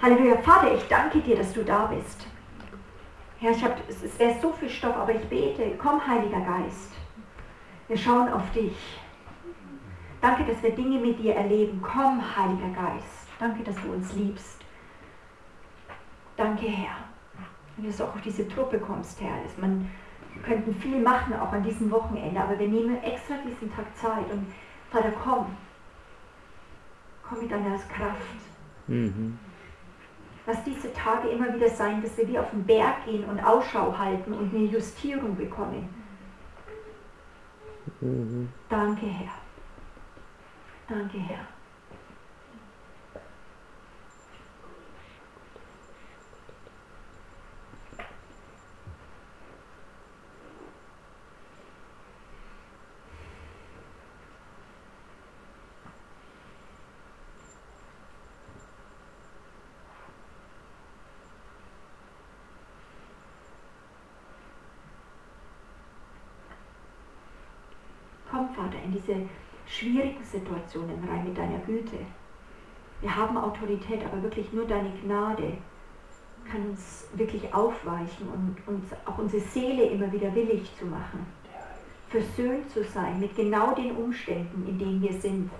[0.00, 0.36] Halleluja.
[0.38, 2.26] Vater, ich danke dir, dass du da bist.
[3.40, 6.92] Herr, ich hab, es, wäre so viel Stoff, aber ich bete, komm, Heiliger Geist.
[7.88, 8.76] Wir schauen auf dich.
[10.20, 11.80] Danke, dass wir Dinge mit dir erleben.
[11.82, 13.28] Komm, Heiliger Geist.
[13.40, 14.60] Danke, dass du uns liebst.
[16.36, 16.96] Danke, Herr.
[17.76, 19.42] Wenn du auch auf diese Truppe kommst, Herr.
[19.42, 19.90] Dass man,
[20.34, 24.30] wir könnten viel machen, auch an diesem Wochenende, aber wir nehmen extra diesen Tag Zeit.
[24.30, 24.46] Und
[24.90, 25.46] Vater, komm.
[27.28, 28.40] Komm mit deiner Kraft.
[28.86, 29.38] Mhm.
[30.48, 33.96] Lass diese Tage immer wieder sein, dass wir wie auf den Berg gehen und Ausschau
[33.98, 35.86] halten und eine Justierung bekommen.
[38.00, 38.48] Mhm.
[38.70, 39.32] Danke, Herr.
[40.88, 41.46] Danke, Herr.
[68.30, 69.20] Komm, Vater, in diese
[69.66, 71.96] schwierigen Situationen rein mit deiner Güte.
[73.00, 75.52] Wir haben Autorität, aber wirklich nur deine Gnade
[76.50, 81.26] kann uns wirklich aufweichen und uns auch unsere Seele immer wieder willig zu machen,
[82.08, 85.50] versöhnt zu sein mit genau den Umständen, in denen wir sind.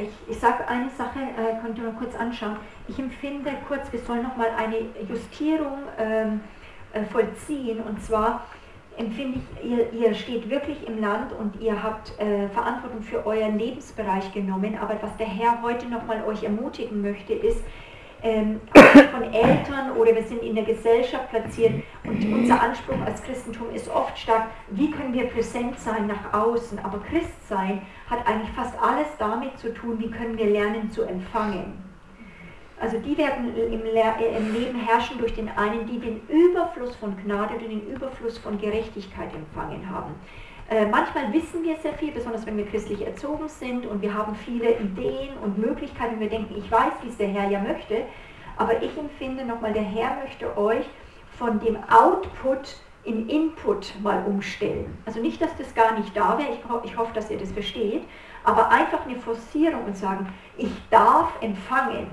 [0.00, 2.56] Ich, ich sage eine Sache, äh, könnt ihr mal kurz anschauen.
[2.86, 4.76] Ich empfinde kurz, wir sollen nochmal eine
[5.08, 6.40] Justierung ähm,
[6.92, 7.80] äh, vollziehen.
[7.80, 8.46] Und zwar
[8.96, 13.58] empfinde ich, ihr, ihr, steht wirklich im Land und ihr habt äh, Verantwortung für euren
[13.58, 14.76] Lebensbereich genommen.
[14.80, 17.62] Aber was der Herr heute nochmal euch ermutigen möchte, ist,
[18.22, 23.70] ähm, von Eltern oder wir sind in der Gesellschaft platziert und unser Anspruch als Christentum
[23.74, 28.74] ist oft stark, wie können wir präsent sein nach außen, aber Christsein hat eigentlich fast
[28.80, 31.84] alles damit zu tun, wie können wir lernen zu empfangen.
[32.80, 37.54] Also die werden im, im Leben herrschen durch den einen, die den Überfluss von Gnade
[37.54, 40.14] und den Überfluss von Gerechtigkeit empfangen haben.
[40.70, 44.36] Äh, manchmal wissen wir sehr viel, besonders wenn wir christlich erzogen sind und wir haben
[44.36, 46.20] viele Ideen und Möglichkeiten.
[46.20, 48.02] Wir denken, ich weiß, wie es der Herr ja möchte,
[48.56, 50.84] aber ich empfinde nochmal, der Herr möchte euch
[51.38, 54.98] von dem Output in Input mal umstellen.
[55.06, 58.02] Also nicht, dass das gar nicht da wäre, ich, ich hoffe, dass ihr das versteht,
[58.44, 62.08] aber einfach eine Forcierung und sagen, ich darf empfangen.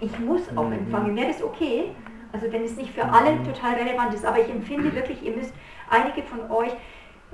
[0.00, 0.72] Ich muss auch mhm.
[0.72, 1.14] empfangen.
[1.14, 1.94] Wäre das okay?
[2.32, 3.44] Also wenn es nicht für alle mhm.
[3.44, 5.52] total relevant ist, aber ich empfinde wirklich, ihr müsst,
[5.90, 6.72] einige von euch,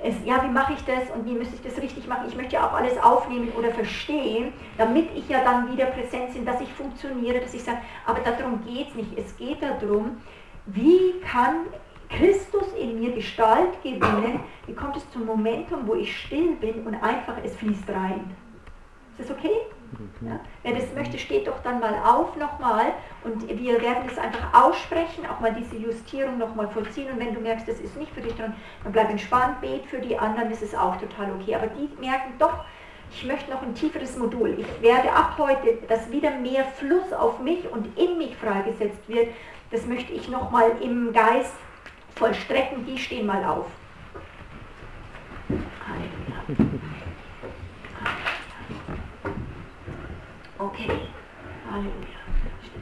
[0.01, 2.25] es, ja, wie mache ich das und wie müsste ich das richtig machen?
[2.27, 6.45] Ich möchte ja auch alles aufnehmen oder verstehen, damit ich ja dann wieder präsent bin,
[6.45, 9.17] dass ich funktioniere, dass ich sage, aber darum geht es nicht.
[9.17, 10.21] Es geht darum,
[10.73, 11.67] wie kann
[12.09, 16.95] Christus in mir Gestalt gewinnen, wie kommt es zum Momentum, wo ich still bin und
[16.95, 18.35] einfach es fließt rein.
[19.17, 19.51] Ist das okay?
[20.21, 20.39] Ja?
[20.63, 22.93] Wer das möchte, steht doch dann mal auf nochmal
[23.23, 27.39] und wir werden es einfach aussprechen, auch mal diese Justierung nochmal vollziehen und wenn du
[27.39, 30.61] merkst, das ist nicht für dich dran, dann bleib entspannt, bet für die anderen, das
[30.61, 31.55] ist auch total okay.
[31.55, 32.63] Aber die merken doch,
[33.11, 34.57] ich möchte noch ein tieferes Modul.
[34.59, 39.29] Ich werde ab heute, dass wieder mehr Fluss auf mich und in mich freigesetzt wird,
[39.71, 41.53] das möchte ich nochmal im Geist
[42.15, 42.85] vollstrecken.
[42.85, 43.65] Die stehen mal auf.
[50.57, 50.89] Okay.
[51.71, 52.19] Halleluja.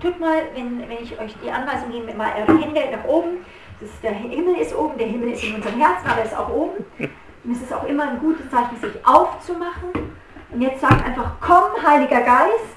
[0.01, 3.45] Tut mal, wenn, wenn ich euch die Anweisung gebe, mal eure Hände nach oben.
[3.79, 6.35] Das ist, der Himmel ist oben, der Himmel ist in unserem Herzen, aber er ist
[6.35, 6.85] auch oben.
[7.47, 10.11] Und es ist auch immer ein gutes Zeichen, sich aufzumachen.
[10.51, 12.75] Und jetzt sagt einfach, komm, Heiliger Geist.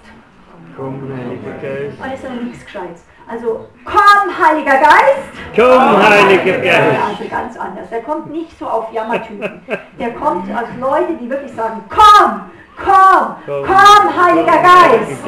[0.76, 2.00] Komm, Heiliger Geist.
[2.00, 3.02] Alles noch nichts Gescheites.
[3.28, 5.32] Also, komm, Heiliger Geist.
[5.56, 6.98] Komm, Heiliger Geist.
[7.04, 7.90] Also ganz anders.
[7.90, 9.60] Der kommt nicht so auf Jammertypen.
[9.98, 12.42] Der kommt als Leute, die wirklich sagen, komm,
[12.82, 15.20] Komm, komm, Heiliger Geist.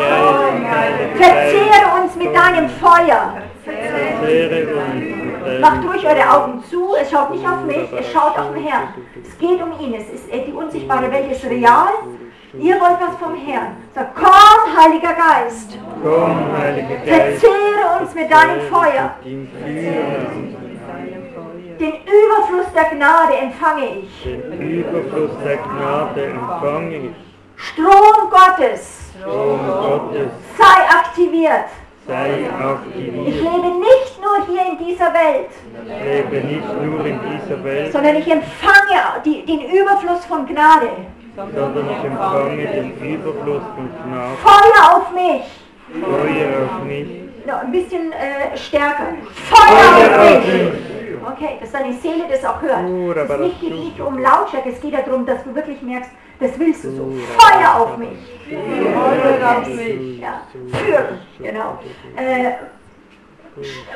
[1.16, 3.34] Verzehre uns mit deinem Feuer.
[5.60, 8.88] Macht ruhig eure Augen zu, es schaut nicht auf mich, es schaut auf den Herrn.
[9.22, 11.92] Es geht um ihn, es ist, die unsichtbare Welt ist real.
[12.58, 13.76] Ihr wollt was vom Herrn.
[13.94, 15.78] Sagt, komm, Heiliger Geist.
[16.02, 17.40] Komm, Heiliger Geist.
[17.40, 19.16] Verzehre uns mit deinem Feuer.
[21.80, 24.22] Den Überfluss der Gnade empfange ich.
[24.24, 27.12] Den Überfluss der Gnade empfange ich.
[27.56, 31.70] Strom Gottes, Strom Gottes sei aktiviert.
[32.06, 33.28] Sei aktiviert.
[33.28, 35.50] Ich lebe nicht nur hier in dieser Welt,
[35.84, 40.88] Ich lebe nicht nur in dieser Welt, sondern ich empfange die, den Überfluss von Gnade.
[41.36, 44.36] sondern ich empfange den Überfluss von Gnade.
[44.42, 45.42] Feuer auf mich.
[46.00, 47.06] Feuer auf mich.
[47.46, 49.14] noch ein bisschen äh, stärker.
[49.34, 50.72] Feuer auf mich!
[51.24, 52.80] Okay, dass deine Seele das auch hört.
[53.40, 56.10] Es geht nicht um Lautstärke, es geht darum, dass du wirklich merkst,
[56.42, 57.12] das willst du so.
[57.38, 58.18] Feuer auf mich!
[58.48, 60.20] Feuer auf mich!
[60.20, 61.78] Ja, führen, genau.
[62.16, 62.52] Äh,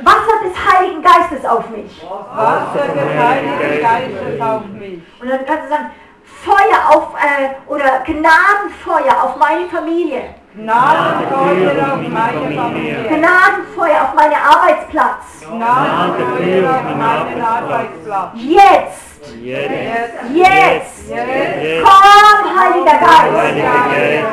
[0.02, 2.02] Wasser des Heiligen Geistes auf mich.
[2.04, 5.00] Wasser des Heiligen Geistes auf mich.
[5.20, 5.90] Und dann kannst du sagen,
[6.24, 10.34] Feuer auf, äh, oder Gnadenfeuer auf meine Familie.
[10.56, 12.96] Gnadenfeuer auf meine Familie.
[13.08, 15.44] Gnadenfeuer auf meinen Arbeitsplatz.
[15.46, 18.30] Gnadenfeuer auf meinen Arbeitsplatz.
[18.34, 19.06] Jetzt,
[19.42, 20.14] Jetzt.
[20.32, 21.84] jetzt, Jetzt.
[21.84, 24.26] komm, Heiliger Geist.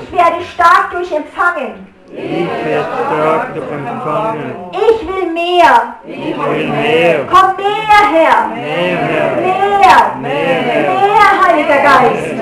[0.00, 1.94] Ich werde stark durch Empfangen.
[2.10, 4.54] Ich werde stark durch Empfangen.
[4.72, 5.94] Ich will mehr.
[6.06, 7.26] Ich will mehr.
[7.30, 8.48] Komm mehr her.
[8.54, 9.36] Mehr, mehr.
[9.36, 10.16] Mehr.
[10.20, 10.62] Mehr.
[10.62, 12.34] Mehr, Heiliger Geist.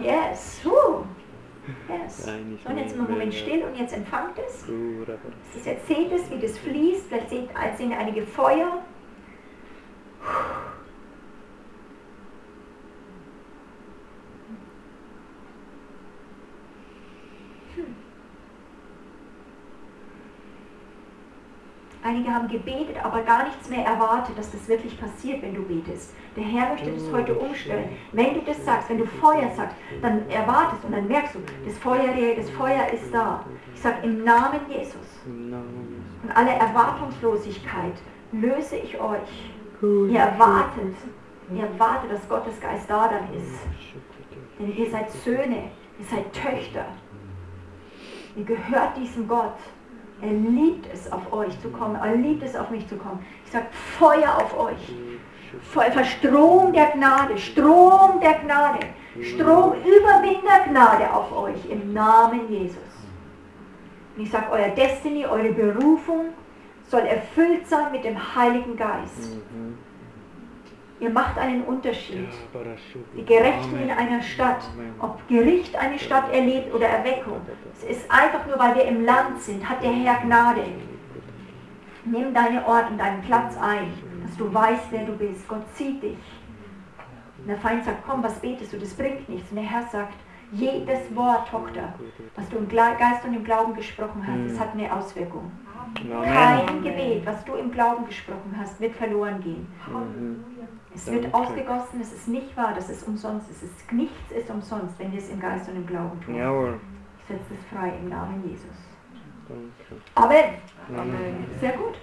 [0.00, 0.60] Yes.
[0.64, 1.04] Huh.
[1.88, 2.26] Yes.
[2.26, 4.64] Nein, ich Und jetzt will einen Moment still und jetzt empfangt es.
[5.64, 7.06] Jetzt seht es, wie das fließt.
[7.08, 8.82] Vielleicht seht, sehen einige Feuer.
[22.06, 26.14] Einige haben gebetet, aber gar nichts mehr erwartet, dass das wirklich passiert, wenn du betest.
[26.36, 27.96] Der Herr möchte das heute umstellen.
[28.12, 31.78] Wenn du das sagst, wenn du Feuer sagst, dann erwartest und dann merkst du, das
[31.78, 33.42] Feuer, das Feuer ist da.
[33.74, 35.22] Ich sage im Namen Jesus.
[35.24, 37.94] Und alle Erwartungslosigkeit
[38.32, 39.50] löse ich euch.
[39.80, 40.94] Ihr erwartet,
[41.54, 43.60] ihr erwartet, dass Gottes Geist da dann ist.
[44.58, 46.84] Denn ihr seid Söhne, ihr seid Töchter.
[48.36, 49.56] Ihr gehört diesem Gott.
[50.20, 51.96] Er liebt es, auf euch zu kommen.
[51.96, 53.24] Er liebt es, auf mich zu kommen.
[53.44, 53.66] Ich sage
[53.98, 54.92] Feuer auf euch.
[55.62, 58.80] Feuer, Strom der Gnade, Strom der Gnade,
[59.20, 62.78] Strom Überwindergnade auf euch im Namen Jesus.
[64.16, 66.26] Und ich sage, euer Destiny, eure Berufung
[66.88, 69.34] soll erfüllt sein mit dem Heiligen Geist.
[69.52, 69.78] Mhm.
[71.00, 72.28] Ihr macht einen Unterschied.
[73.16, 74.62] Die Gerechten in einer Stadt,
[75.00, 77.40] ob Gericht eine Stadt erlebt oder Erweckung,
[77.76, 80.64] es ist einfach nur, weil wir im Land sind, hat der Herr Gnade.
[82.04, 83.92] Nimm deine Ort und deinen Platz ein,
[84.26, 85.48] dass du weißt, wer du bist.
[85.48, 86.18] Gott zieht dich.
[87.38, 88.78] Und der Feind sagt, komm, was betest du?
[88.78, 89.50] Das bringt nichts.
[89.50, 90.14] Und der Herr sagt,
[90.52, 91.94] jedes Wort, Tochter,
[92.36, 95.50] was du im Geist und im Glauben gesprochen hast, es hat eine Auswirkung.
[96.22, 96.82] Kein.
[96.82, 99.66] Gebet, was du im Glauben gesprochen hast, wird verloren gehen.
[100.94, 101.36] Es wird Danke.
[101.36, 103.62] ausgegossen, es ist nicht wahr, dass es umsonst ist.
[103.62, 106.36] Es ist nichts ist umsonst, wenn wir es im Geist und im Glauben tun.
[106.36, 106.80] Jawohl.
[107.18, 108.76] Ich setze es frei im Namen Jesus.
[109.48, 110.02] Danke.
[110.14, 110.54] Amen.
[110.96, 111.46] Amen.
[111.60, 111.94] Sehr gut.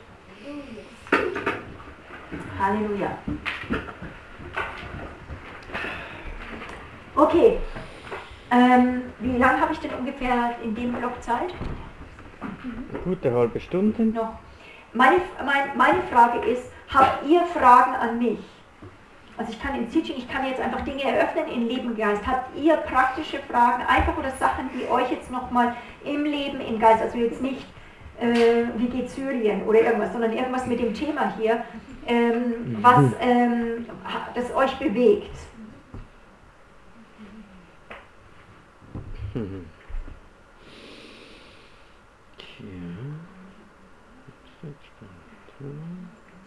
[2.59, 3.17] Halleluja.
[7.15, 7.57] Okay.
[8.51, 11.53] Ähm, wie lange habe ich denn ungefähr in dem Block Zeit?
[13.05, 14.03] Gute halbe Stunde.
[14.03, 14.39] Noch.
[14.93, 18.39] Meine, mein, meine Frage ist, habt ihr Fragen an mich?
[19.41, 22.21] Also ich kann im Teaching, ich kann jetzt einfach Dinge eröffnen in Leben Geist.
[22.27, 27.01] Habt ihr praktische Fragen, einfach oder Sachen, die euch jetzt nochmal im Leben in Geist,
[27.01, 27.65] also jetzt nicht,
[28.19, 31.63] äh, wie geht Syrien oder irgendwas, sondern irgendwas mit dem Thema hier,
[32.05, 35.35] ähm, was ähm, ha- das euch bewegt?
[39.33, 39.65] Mhm.
[45.57, 45.67] Das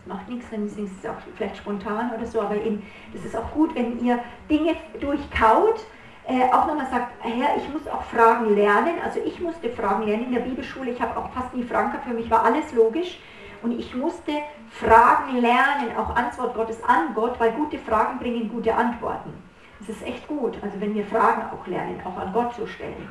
[0.06, 3.50] macht nichts, dann ist es auch vielleicht spontan oder so, aber eben, das ist auch
[3.52, 4.18] gut, wenn ihr
[4.50, 5.84] Dinge durchkaut,
[6.26, 10.26] äh, auch nochmal sagt, Herr, ich muss auch Fragen lernen, also ich musste Fragen lernen
[10.26, 13.18] in der Bibelschule, ich habe auch fast nie Fragen gehabt, für mich war alles logisch
[13.62, 14.32] und ich musste
[14.70, 19.32] Fragen lernen, auch Antwort Gottes an Gott, weil gute Fragen bringen gute Antworten.
[19.80, 23.08] Das ist echt gut, also wenn wir Fragen auch lernen, auch an Gott zu stellen.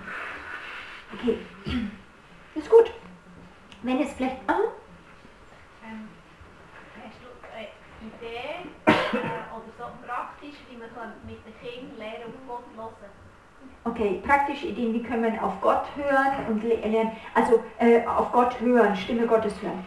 [1.13, 1.37] Okay,
[2.55, 2.91] ist gut.
[3.83, 4.53] Wenn es vielleicht, ah,
[5.83, 6.07] Ähm,
[7.03, 7.67] hast du eine
[8.11, 8.91] Idee äh,
[9.53, 10.89] oder so praktisch, wie man
[11.25, 13.11] mit den Kindern lernen auf Gott hören
[13.85, 18.31] Okay, praktische Ideen, wie können wir auf Gott hören und le- lernen, also äh, auf
[18.31, 19.85] Gott hören, Stimme Gottes hören.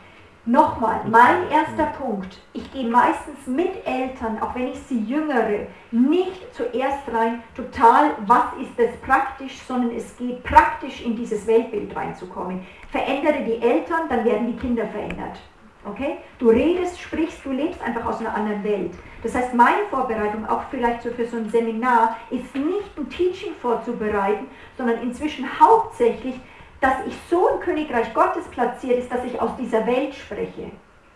[0.49, 6.55] Nochmal, mein erster Punkt, ich gehe meistens mit Eltern, auch wenn ich sie jüngere, nicht
[6.55, 12.65] zuerst rein, total, was ist das praktisch, sondern es geht praktisch in dieses Weltbild reinzukommen.
[12.93, 15.41] Verändere die Eltern, dann werden die Kinder verändert.
[15.87, 16.17] Okay?
[16.39, 18.93] Du redest, sprichst, du lebst einfach aus einer anderen Welt.
[19.23, 23.55] Das heißt, meine Vorbereitung, auch vielleicht so für so ein Seminar, ist nicht ein Teaching
[23.61, 26.35] vorzubereiten, sondern inzwischen hauptsächlich,
[26.81, 30.71] dass ich so im Königreich Gottes platziert ist, dass ich aus dieser Welt spreche.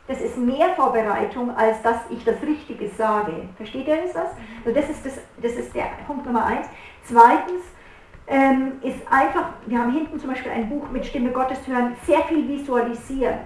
[0.09, 3.33] Das ist mehr Vorbereitung, als dass ich das Richtige sage.
[3.57, 4.17] Versteht ihr das?
[4.17, 6.67] Also das, ist das, das ist der Punkt Nummer eins.
[7.05, 7.63] Zweitens,
[8.31, 12.21] ähm, ist einfach, wir haben hinten zum Beispiel ein Buch mit Stimme Gottes hören, sehr
[12.23, 13.39] viel visualisieren.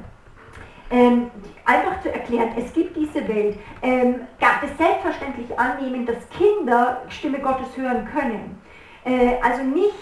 [0.91, 1.31] Ähm,
[1.65, 4.27] einfach zu erklären, es gibt diese Welt, ähm,
[4.65, 8.61] es selbstverständlich annehmen, dass Kinder Stimme Gottes hören können.
[9.05, 9.95] Äh, also nicht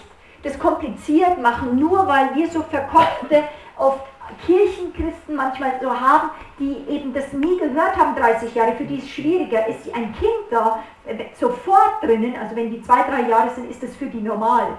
[0.43, 3.43] das kompliziert machen, nur weil wir so verkopfte,
[3.77, 4.05] oft
[4.45, 9.09] Kirchenchristen manchmal so haben, die eben das nie gehört haben 30 Jahre, für die es
[9.09, 13.69] schwieriger ist, ein Kind da äh, sofort drinnen, also wenn die zwei, drei Jahre sind,
[13.69, 14.77] ist das für die normal.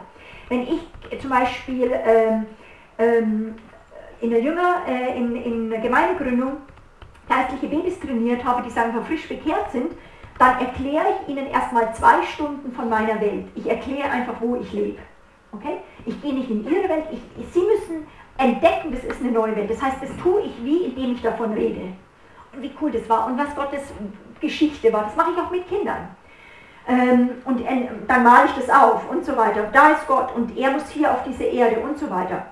[0.48, 2.46] Wenn ich zum Beispiel ähm,
[2.98, 3.54] ähm,
[4.24, 6.56] in der Jünger, äh, in, in der Gemeindegründung
[7.28, 9.92] geistliche Babys trainiert habe, die sagen frisch bekehrt sind,
[10.38, 13.46] dann erkläre ich ihnen erstmal zwei Stunden von meiner Welt.
[13.54, 14.98] Ich erkläre einfach, wo ich lebe.
[15.52, 15.76] Okay?
[16.06, 17.20] Ich gehe nicht in ihre Welt, ich,
[17.52, 18.06] sie müssen
[18.38, 19.70] entdecken, das ist eine neue Welt.
[19.70, 21.92] Das heißt, das tue ich wie, indem ich davon rede.
[22.52, 23.92] Und wie cool das war und was Gottes
[24.40, 25.04] Geschichte war.
[25.04, 26.08] Das mache ich auch mit Kindern.
[26.88, 29.68] Ähm, und äh, dann male ich das auf und so weiter.
[29.72, 32.46] Da ist Gott und er muss hier auf diese Erde und so weiter.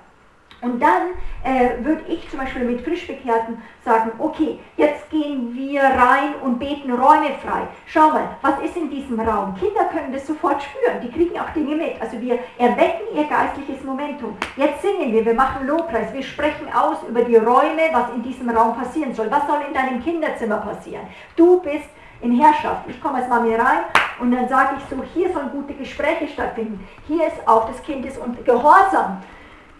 [0.63, 1.09] Und dann
[1.43, 6.89] äh, würde ich zum Beispiel mit Frischbekehrten sagen, okay, jetzt gehen wir rein und beten
[6.89, 7.67] Räume frei.
[7.85, 9.53] Schau mal, was ist in diesem Raum?
[9.55, 12.01] Kinder können das sofort spüren, die kriegen auch Dinge mit.
[12.01, 14.37] Also wir erwecken ihr geistliches Momentum.
[14.55, 18.49] Jetzt singen wir, wir machen Lobpreis, wir sprechen aus über die Räume, was in diesem
[18.49, 19.29] Raum passieren soll.
[19.29, 21.07] Was soll in deinem Kinderzimmer passieren?
[21.35, 21.89] Du bist
[22.21, 22.85] in Herrschaft.
[22.87, 23.81] Ich komme als Mami rein
[24.21, 26.87] und dann sage ich so, hier sollen gute Gespräche stattfinden.
[27.05, 29.21] Hier ist auch das Kind ist und Gehorsam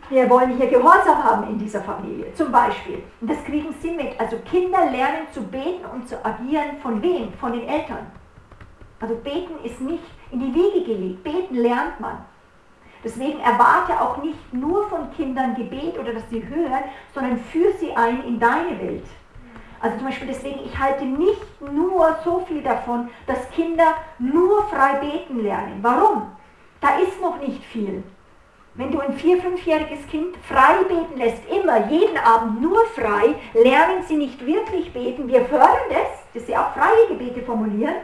[0.10, 3.04] wir wollen hier Gehorsam haben in dieser Familie, zum Beispiel.
[3.22, 4.20] Und das kriegen sie mit.
[4.20, 7.34] Also Kinder lernen zu beten und zu agieren von wem?
[7.34, 8.08] Von den Eltern.
[9.00, 11.24] Also beten ist nicht in die Wiege gelegt.
[11.24, 12.26] Beten lernt man.
[13.04, 16.84] Deswegen erwarte auch nicht nur von Kindern Gebet oder dass sie hören,
[17.14, 19.06] sondern führe sie ein in deine Welt.
[19.82, 24.94] Also zum Beispiel deswegen, ich halte nicht nur so viel davon, dass Kinder nur frei
[25.02, 25.80] beten lernen.
[25.82, 26.32] Warum?
[26.80, 28.04] Da ist noch nicht viel.
[28.76, 34.04] Wenn du ein vier-, fünfjähriges Kind frei beten lässt, immer, jeden Abend nur frei, lernen
[34.08, 35.28] sie nicht wirklich beten.
[35.28, 37.96] Wir fördern das, dass sie auch freie Gebete formulieren.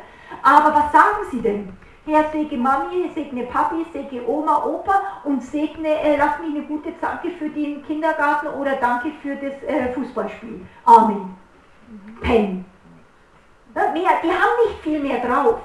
[0.43, 1.73] Aber was sagen sie denn?
[2.05, 6.91] Herr, segne Mami, segne Papi, segne Oma, Opa und segne, äh, lass mich eine gute
[7.01, 10.65] Danke für den Kindergarten oder danke für das äh, Fußballspiel.
[10.85, 11.35] Amen.
[12.21, 12.65] Pen.
[13.75, 15.59] Ja, mehr, die haben nicht viel mehr drauf.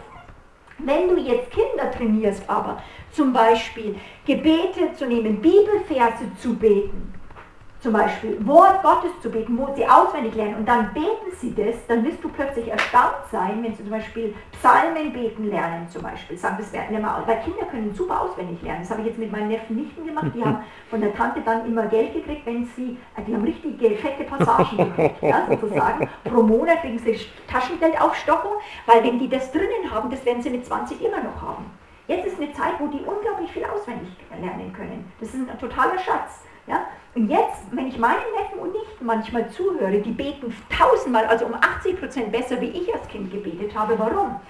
[0.79, 2.79] Wenn du jetzt Kinder trainierst aber,
[3.15, 7.15] zum Beispiel Gebete zu nehmen, Bibelverse zu beten,
[7.81, 11.87] zum Beispiel Wort Gottes zu beten, wo sie auswendig lernen und dann beten sie das,
[11.87, 16.39] dann wirst du plötzlich erstaunt sein, wenn sie zum Beispiel Psalmen beten lernen zum Beispiel.
[16.39, 18.81] Sagen, das werden immer, weil Kinder können super auswendig lernen.
[18.81, 20.29] Das habe ich jetzt mit meinen Neffen Nichten gemacht.
[20.35, 23.91] Die haben von der Tante dann immer Geld gekriegt, wenn sie, äh, die haben richtige
[23.97, 26.09] fette Passagen gekriegt, ja, sozusagen.
[26.25, 28.53] Pro Monat kriegen sie Taschengeldaufstockung,
[28.87, 31.67] weil wenn die das drinnen haben, das werden sie mit 20 immer noch haben.
[32.07, 35.11] Jetzt ist eine Zeit, wo die unglaublich viel auswendig lernen können.
[35.21, 36.45] Das ist ein totaler Schatz.
[36.67, 36.87] Ja?
[37.15, 41.55] Und jetzt, wenn ich meinen Neffen und Nichten manchmal zuhöre, die beten tausendmal, also um
[41.55, 43.99] 80 Prozent besser, wie ich als Kind gebetet habe.
[43.99, 44.41] Warum?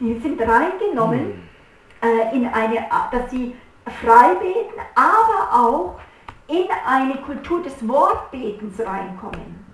[0.00, 1.48] Die sind reingenommen
[2.02, 3.54] äh, in eine, dass sie
[4.02, 6.00] frei beten, aber auch
[6.48, 9.64] in eine Kultur des Wortbetens reinkommen.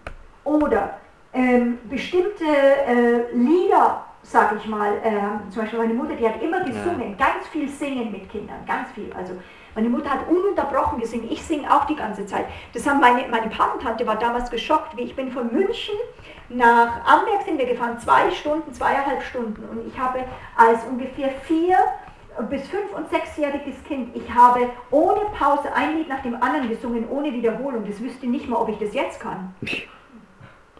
[0.45, 0.99] Oder
[1.33, 6.61] ähm, bestimmte äh, Lieder sag ich mal, äh, zum Beispiel meine Mutter, die hat immer
[6.61, 7.27] gesungen, ja.
[7.27, 9.12] ganz viel singen mit Kindern, ganz viel.
[9.12, 9.35] Also
[9.75, 12.47] meine Mutter hat ununterbrochen gesungen, ich singe auch die ganze Zeit.
[12.75, 15.95] Das haben meine, meine Patentante war damals geschockt, wie ich bin von München
[16.50, 19.62] nach Amberg sind wir gefahren, zwei Stunden, zweieinhalb Stunden.
[19.69, 20.25] Und ich habe
[20.57, 21.77] als ungefähr vier
[22.49, 27.09] bis fünf- und sechsjähriges Kind, ich habe ohne Pause ein Lied nach dem anderen gesungen,
[27.09, 27.85] ohne Wiederholung.
[27.87, 29.55] Das wüsste nicht mal, ob ich das jetzt kann.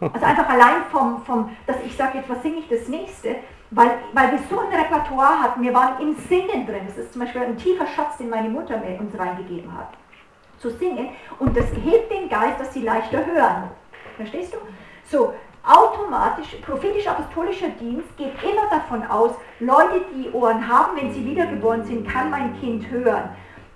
[0.01, 3.35] Also einfach allein vom, vom dass ich sage, jetzt was singe ich das nächste,
[3.69, 6.81] weil, weil wir so ein Repertoire hatten, wir waren im Singen drin.
[6.87, 9.89] Das ist zum Beispiel ein tiefer Schatz, den meine Mutter mir uns reingegeben hat.
[10.57, 13.69] Zu singen und das hebt den Geist, dass sie leichter hören.
[14.17, 14.57] Verstehst du?
[15.05, 21.83] So, automatisch, prophetisch-apostolischer Dienst geht immer davon aus, Leute, die Ohren haben, wenn sie wiedergeboren
[21.83, 23.29] sind, kann mein Kind hören.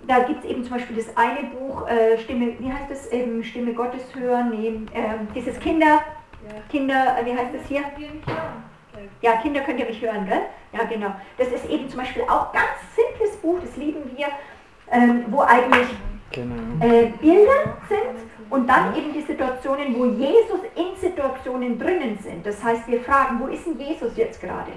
[0.06, 3.42] Da gibt es eben zum Beispiel das eine Buch, äh, Stimme, wie heißt das, ähm,
[3.42, 6.00] Stimme Gottes hören, nee, äh, dieses Kinder,
[6.70, 7.82] Kinder, äh, wie heißt das hier?
[9.20, 10.42] Ja, Kinder könnt ihr mich hören, gell?
[10.72, 11.14] Ja, genau.
[11.38, 14.26] Das ist eben zum Beispiel auch ganz simples Buch, das lieben wir,
[14.90, 15.88] ähm, wo eigentlich
[16.30, 16.54] genau.
[16.80, 22.46] äh, Bilder sind und dann eben die Situationen, wo Jesus in Situationen drinnen sind.
[22.46, 24.72] Das heißt, wir fragen, wo ist denn Jesus jetzt gerade?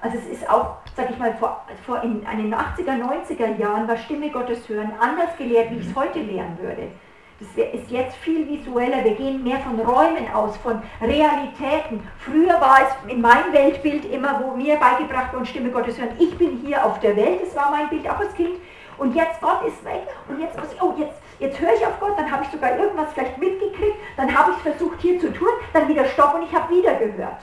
[0.00, 3.88] Also es ist auch, sag ich mal, vor, vor in, in den 80er, 90er Jahren
[3.88, 6.88] war Stimme Gottes hören anders gelehrt, wie ich es heute lehren würde.
[7.40, 9.04] Das ist jetzt viel visueller.
[9.04, 12.02] Wir gehen mehr von Räumen aus, von Realitäten.
[12.18, 16.36] Früher war es in meinem Weltbild immer, wo mir beigebracht wurde, Stimme Gottes hören, ich
[16.36, 18.56] bin hier auf der Welt, das war mein Bild auch als Kind.
[18.96, 22.00] Und jetzt Gott ist weg und jetzt muss ich, oh, jetzt, jetzt höre ich auf
[22.00, 25.32] Gott, dann habe ich sogar irgendwas vielleicht mitgekriegt, dann habe ich es versucht hier zu
[25.32, 27.38] tun, dann wieder Stopp und ich habe wieder gehört.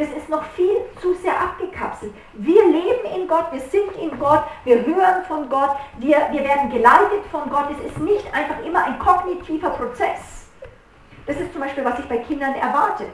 [0.00, 2.14] Das ist noch viel zu sehr abgekapselt.
[2.32, 6.70] Wir leben in Gott, wir sind in Gott, wir hören von Gott, wir, wir werden
[6.70, 7.66] geleitet von Gott.
[7.70, 10.48] Es ist nicht einfach immer ein kognitiver Prozess.
[11.26, 13.08] Das ist zum Beispiel, was ich bei Kindern erwarte.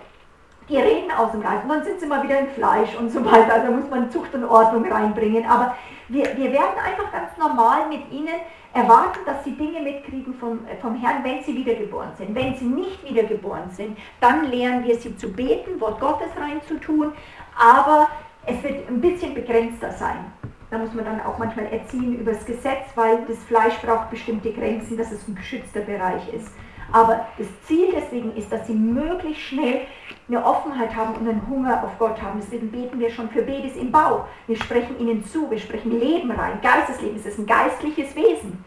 [0.69, 3.25] Die reden aus dem Geist und dann sind sie mal wieder im Fleisch und so
[3.25, 3.61] weiter.
[3.61, 5.47] Da muss man Zucht und Ordnung reinbringen.
[5.47, 5.77] Aber
[6.09, 8.35] wir, wir werden einfach ganz normal mit ihnen
[8.73, 12.35] erwarten, dass sie Dinge mitkriegen vom, vom Herrn, wenn sie wiedergeboren sind.
[12.35, 17.13] Wenn sie nicht wiedergeboren sind, dann lehren wir sie zu beten, Wort Gottes reinzutun,
[17.57, 18.09] aber
[18.45, 20.33] es wird ein bisschen begrenzter sein.
[20.71, 24.53] Da muss man dann auch manchmal erziehen über das Gesetz, weil das Fleisch braucht bestimmte
[24.53, 26.51] Grenzen, dass es ein geschützter Bereich ist.
[26.93, 29.83] Aber das Ziel deswegen ist, dass sie möglichst schnell
[30.29, 32.41] eine Offenheit haben und einen Hunger auf Gott haben.
[32.41, 34.27] Deswegen beten wir schon für Babys im Bau.
[34.47, 36.59] Wir sprechen ihnen zu, wir sprechen Leben rein.
[36.63, 38.65] Geistesleben, es ist ein geistliches Wesen,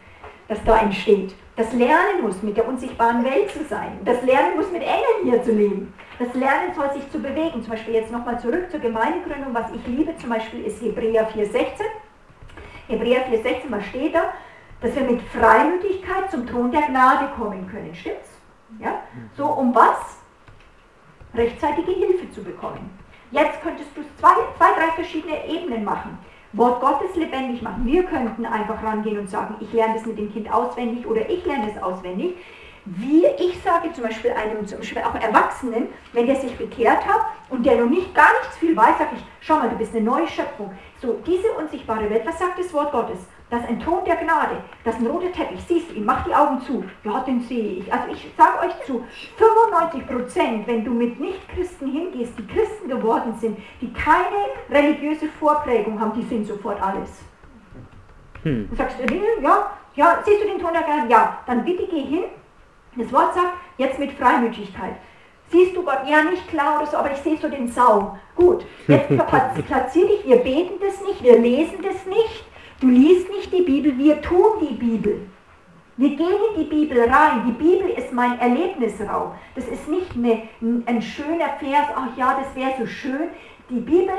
[0.48, 1.34] das da entsteht.
[1.56, 3.98] Das lernen muss, mit der unsichtbaren Welt zu sein.
[4.04, 5.92] Das Lernen muss, mit Engeln hier zu leben.
[6.18, 7.62] Das Lernen soll sich zu bewegen.
[7.62, 9.52] Zum Beispiel jetzt nochmal zurück zur Gemeindegründung.
[9.52, 11.82] Was ich liebe zum Beispiel ist Hebräer 4,16.
[12.88, 14.32] Hebräer 4,16, was steht da?
[14.80, 17.94] Dass wir mit Freimütigkeit zum Thron der Gnade kommen können.
[17.94, 18.30] Stimmt's?
[18.78, 19.02] Ja?
[19.36, 20.18] So, um was?
[21.34, 22.90] Rechtzeitige Hilfe zu bekommen.
[23.30, 26.18] Jetzt könntest du zwei, zwei, drei verschiedene Ebenen machen.
[26.52, 27.86] Wort Gottes lebendig machen.
[27.86, 31.44] Wir könnten einfach rangehen und sagen, ich lerne das mit dem Kind auswendig oder ich
[31.46, 32.34] lerne es auswendig.
[32.86, 37.20] Wie ich sage zum Beispiel einem, zum Beispiel auch Erwachsenen, wenn der sich bekehrt hat
[37.50, 40.04] und der noch nicht gar nichts viel weiß, sage ich, schau mal, du bist eine
[40.04, 40.72] neue Schöpfung.
[41.00, 43.18] So, diese unsichtbare Welt, was sagt das Wort Gottes?
[43.50, 46.24] Das ist ein Thron der Gnade, das ist ein roter Teppich, siehst du ihn, mach
[46.24, 47.92] die Augen zu, ja, den sehe ich.
[47.92, 49.04] Also ich sage euch zu,
[49.36, 56.00] 95 Prozent, wenn du mit Nichtchristen hingehst, die Christen geworden sind, die keine religiöse Vorprägung
[56.00, 57.22] haben, die sind sofort alles.
[58.44, 58.68] Hm.
[58.70, 61.08] Du sagst du, ja, ja, siehst du den Thron der Gnade?
[61.08, 62.24] Ja, dann bitte geh hin.
[62.94, 64.94] Das Wort sagt, jetzt mit Freimütigkeit.
[65.48, 66.00] Siehst du Gott?
[66.06, 68.16] Ja, nicht klar oder so, aber ich sehe so den Saum.
[68.36, 69.08] Gut, jetzt
[69.66, 72.44] platziere dich, wir beten das nicht, wir lesen das nicht,
[72.80, 75.26] Du liest nicht die Bibel, wir tun die Bibel.
[75.98, 77.44] Wir gehen in die Bibel rein.
[77.46, 79.32] Die Bibel ist mein Erlebnisraum.
[79.54, 80.48] Das ist nicht eine,
[80.86, 83.28] ein schöner Vers, ach ja, das wäre so schön.
[83.68, 84.14] Die Bibel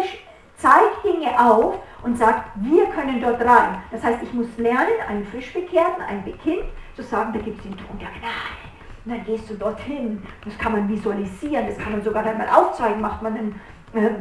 [0.58, 3.82] zeigt Dinge auf und sagt, wir können dort rein.
[3.92, 6.62] Das heißt, ich muss lernen, einen Frischbekehrten, ein Kind,
[6.96, 8.62] zu sagen, da gibt es den Thron der Gnade.
[9.06, 10.22] Und dann gehst du dorthin.
[10.46, 13.62] Das kann man visualisieren, das kann man sogar dann mal aufzeigen, macht man einen,
[13.96, 14.12] äh,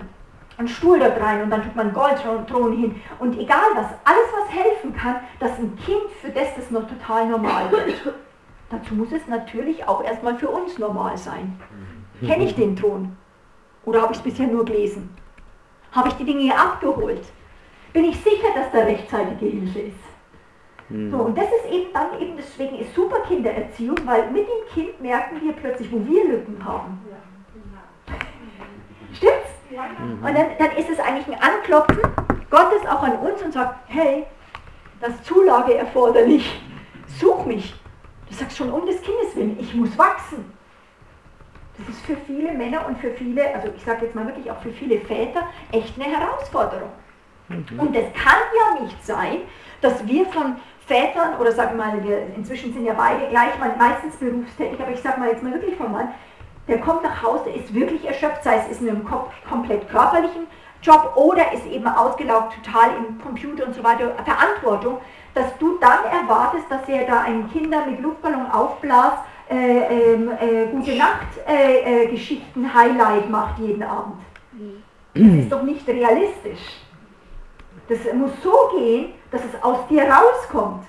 [0.60, 4.54] einen Stuhl dort rein und dann tut man Goldthron hin und egal was, alles was
[4.54, 8.14] helfen kann, dass ein Kind für das das noch total normal wird.
[8.68, 11.58] Dazu muss es natürlich auch erstmal für uns normal sein.
[12.24, 13.16] Kenne ich den Thron?
[13.84, 15.10] Oder habe ich es bisher nur gelesen?
[15.92, 17.24] Habe ich die Dinge abgeholt?
[17.92, 19.98] Bin ich sicher, dass da rechtzeitige Hilfe ist?
[20.90, 25.00] So, und das ist eben dann eben, deswegen ist super Kindererziehung, weil mit dem Kind
[25.00, 26.98] merken wir plötzlich, wo wir Lücken haben.
[29.14, 29.39] Stimmt's?
[29.70, 30.24] Mhm.
[30.24, 32.02] Und dann, dann ist es eigentlich ein Anklopfen
[32.50, 34.26] Gottes auch an uns und sagt, hey,
[35.00, 36.60] das ist Zulage erforderlich,
[37.06, 37.74] such mich.
[38.28, 40.52] Du sagst schon um des Kindes willen, ich muss wachsen.
[41.78, 44.60] Das ist für viele Männer und für viele, also ich sage jetzt mal wirklich auch
[44.60, 46.90] für viele Väter, echt eine Herausforderung.
[47.48, 47.80] Mhm.
[47.80, 49.38] Und es kann ja nicht sein,
[49.80, 50.56] dass wir von
[50.86, 55.00] Vätern, oder sagen wir mal, wir inzwischen sind ja beide gleich, meistens berufstätig, aber ich
[55.00, 56.08] sage mal jetzt mal wirklich von Mann,
[56.68, 59.06] der kommt nach Hause, ist wirklich erschöpft, sei es ist in einem
[59.48, 60.46] komplett körperlichen
[60.82, 64.98] Job oder ist eben ausgelaugt total im Computer und so weiter, Verantwortung,
[65.34, 69.14] dass du dann erwartest, dass er da einen Kinder mit Luftballon aufblas,
[69.50, 74.16] äh, ähm, äh, gute äh, äh Geschichten Highlight macht jeden Abend.
[75.12, 76.60] Das ist doch nicht realistisch.
[77.88, 80.84] Das muss so gehen, dass es aus dir rauskommt.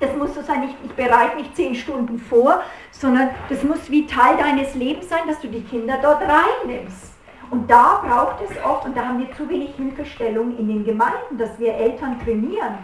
[0.00, 4.06] Das muss so sein, ich, ich bereite mich zehn Stunden vor, sondern das muss wie
[4.06, 7.12] Teil deines Lebens sein, dass du die Kinder dort reinnimmst.
[7.50, 11.38] Und da braucht es oft, und da haben wir zu wenig Hilfestellung in den Gemeinden,
[11.38, 12.78] dass wir Eltern trainieren.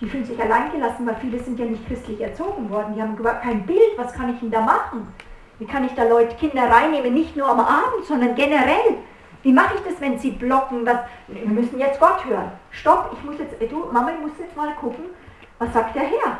[0.00, 2.94] Die fühlen sich alleingelassen, weil viele sind ja nicht christlich erzogen worden.
[2.94, 5.06] Die haben überhaupt kein Bild, was kann ich denn da machen?
[5.58, 8.96] Wie kann ich da Leute, Kinder reinnehmen, nicht nur am Abend, sondern generell?
[9.42, 10.86] Wie mache ich das, wenn sie blocken?
[10.86, 12.50] Was, wir müssen jetzt Gott hören.
[12.70, 15.04] Stopp, ich muss jetzt, du, Mama, ich muss jetzt mal gucken,
[15.60, 16.38] was sagt der Herr?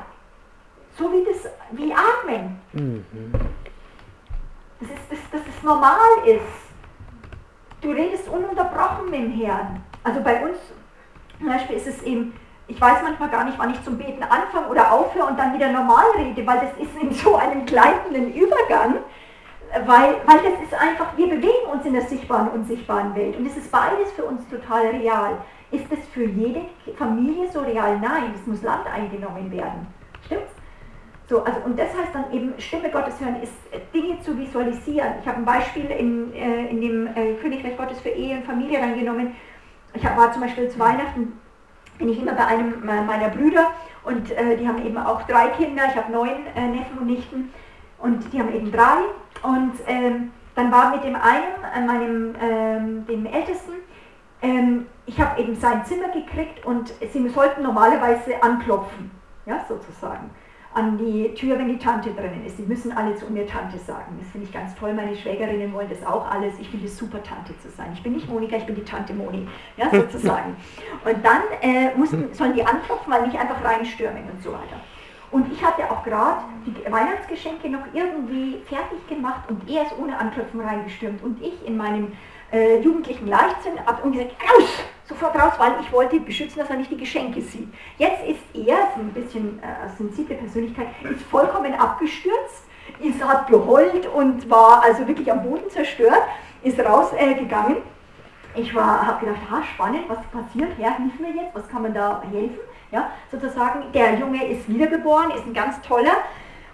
[0.96, 2.58] So wie das, wie Atmen.
[2.72, 3.32] Mhm.
[4.80, 6.40] Das ist, das, dass es normal ist.
[7.82, 9.82] Du redest ununterbrochen mit dem Herrn.
[10.02, 10.56] Also bei uns
[11.38, 12.34] zum Beispiel ist es eben,
[12.66, 15.70] ich weiß manchmal gar nicht, wann ich zum Beten anfange oder aufhöre und dann wieder
[15.70, 18.96] normal rede, weil das ist in so einem gleitenden Übergang,
[19.86, 23.46] weil, weil das ist einfach, wir bewegen uns in der sichtbaren und unsichtbaren Welt und
[23.46, 25.36] es ist beides für uns total real.
[25.70, 26.62] Ist das für jede
[26.96, 27.98] Familie so real?
[28.00, 29.86] Nein, es muss Land eingenommen werden.
[30.26, 30.52] Stimmt's?
[31.28, 35.14] So, also, und das heißt dann eben, Stimme Gottes hören ist äh, Dinge zu visualisieren.
[35.20, 38.80] Ich habe ein Beispiel in, äh, in dem äh, Königreich Gottes für Ehe und Familie
[38.80, 39.36] reingenommen.
[39.94, 41.38] Ich hab, war zum Beispiel zu Weihnachten,
[41.98, 43.70] bin ich immer bei einem meiner Brüder
[44.02, 45.84] und äh, die haben eben auch drei Kinder.
[45.88, 47.52] Ich habe neun äh, Neffen und Nichten
[47.98, 48.98] und die haben eben drei.
[49.42, 53.74] Und ähm, dann war mit dem einen, äh, meinem, ähm, dem Ältesten,
[54.42, 59.10] ähm, ich habe eben sein Zimmer gekriegt und sie sollten normalerweise anklopfen,
[59.46, 60.30] ja, sozusagen
[60.72, 62.56] an die Tür, wenn die Tante drinnen ist.
[62.56, 64.16] Sie müssen alle zu mir Tante sagen.
[64.20, 64.92] Das finde ich ganz toll.
[64.94, 66.54] Meine Schwägerinnen wollen das auch alles.
[66.60, 67.90] Ich finde es super, Tante zu sein.
[67.92, 70.56] Ich bin nicht Monika, ich bin die Tante Moni, ja, sozusagen.
[71.04, 74.80] Und dann äh, mussten, sollen die anklopfen, weil nicht einfach reinstürmen und so weiter.
[75.32, 80.18] Und ich hatte auch gerade die Weihnachtsgeschenke noch irgendwie fertig gemacht und er ist ohne
[80.18, 81.22] Anklopfen reingestürmt.
[81.22, 82.12] Und ich in meinem
[82.52, 84.84] äh, jugendlichen Leichtsinn habe gesagt, raus!
[85.10, 87.68] sofort raus, weil ich wollte beschützen, dass er nicht die Geschenke sieht.
[87.98, 92.64] Jetzt ist er, ist ein bisschen äh, sensible Persönlichkeit, ist vollkommen abgestürzt,
[93.00, 96.22] ist, hat geheult und war also wirklich am Boden zerstört,
[96.62, 97.76] ist rausgegangen.
[97.76, 101.94] Äh, ich habe gedacht, ha, spannend, was passiert, Herr, hilf mir jetzt, was kann man
[101.94, 102.58] da helfen?
[102.90, 106.16] Ja, sozusagen, der Junge ist wiedergeboren, ist ein ganz toller,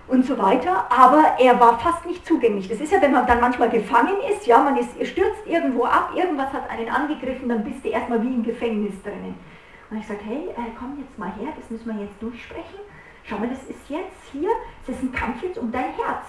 [0.09, 2.69] und so weiter, aber er war fast nicht zugänglich.
[2.69, 6.13] Das ist ja, wenn man dann manchmal gefangen ist, ja, man ist, stürzt irgendwo ab,
[6.15, 9.35] irgendwas hat einen angegriffen, dann bist du erstmal wie im Gefängnis drinnen.
[9.91, 12.81] Und ich sage, hey, äh, komm jetzt mal her, das müssen wir jetzt durchsprechen.
[13.25, 14.51] Schau mal, das ist jetzt hier,
[14.83, 16.27] es ist ein Kampf jetzt um dein Herz.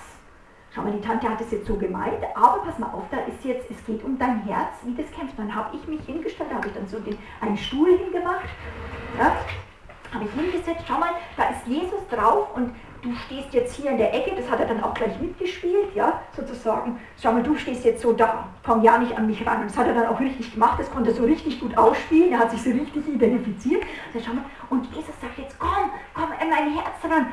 [0.73, 3.43] Schau mal, die Tante hat es jetzt so gemeint, aber pass mal auf, da ist
[3.43, 5.37] jetzt, es geht um dein Herz, wie das kämpft.
[5.37, 8.49] Dann habe ich mich hingestellt, da habe ich dann so den, einen Stuhl hingemacht,
[9.17, 9.35] ja,
[10.13, 13.97] habe ich hingesetzt, schau mal, da ist Jesus drauf und du stehst jetzt hier in
[13.97, 17.85] der Ecke, das hat er dann auch gleich mitgespielt, ja, sozusagen, schau mal, du stehst
[17.85, 19.61] jetzt so da, komm ja nicht an mich ran.
[19.61, 22.31] Und das hat er dann auch richtig gemacht, das konnte er so richtig gut ausspielen,
[22.31, 23.83] er hat sich so richtig identifiziert.
[24.13, 27.27] Also, schau mal, und Jesus sagt jetzt, komm, komm an mein Herz ran.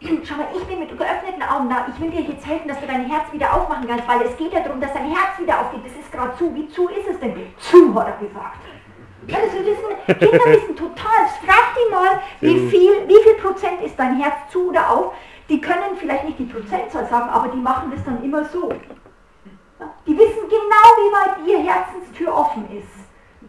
[0.22, 1.86] Schau mal, ich bin mit geöffneten Augen da.
[1.92, 4.52] Ich will dir jetzt helfen, dass du dein Herz wieder aufmachen kannst, weil es geht
[4.52, 5.84] ja darum, dass dein Herz wieder aufgeht.
[5.84, 6.54] Das ist gerade zu.
[6.54, 7.34] Wie zu ist es denn?
[7.58, 8.58] Zu, hat er gesagt.
[9.26, 11.26] Ja, das wissen, Kinder wissen total.
[11.44, 15.12] Frag die mal, wie viel, wie viel Prozent ist dein Herz zu oder auf.
[15.48, 18.70] Die können vielleicht nicht die Prozentzahl sagen, aber die machen das dann immer so.
[20.06, 22.88] Die wissen genau, wie weit ihr Herzenstür offen ist.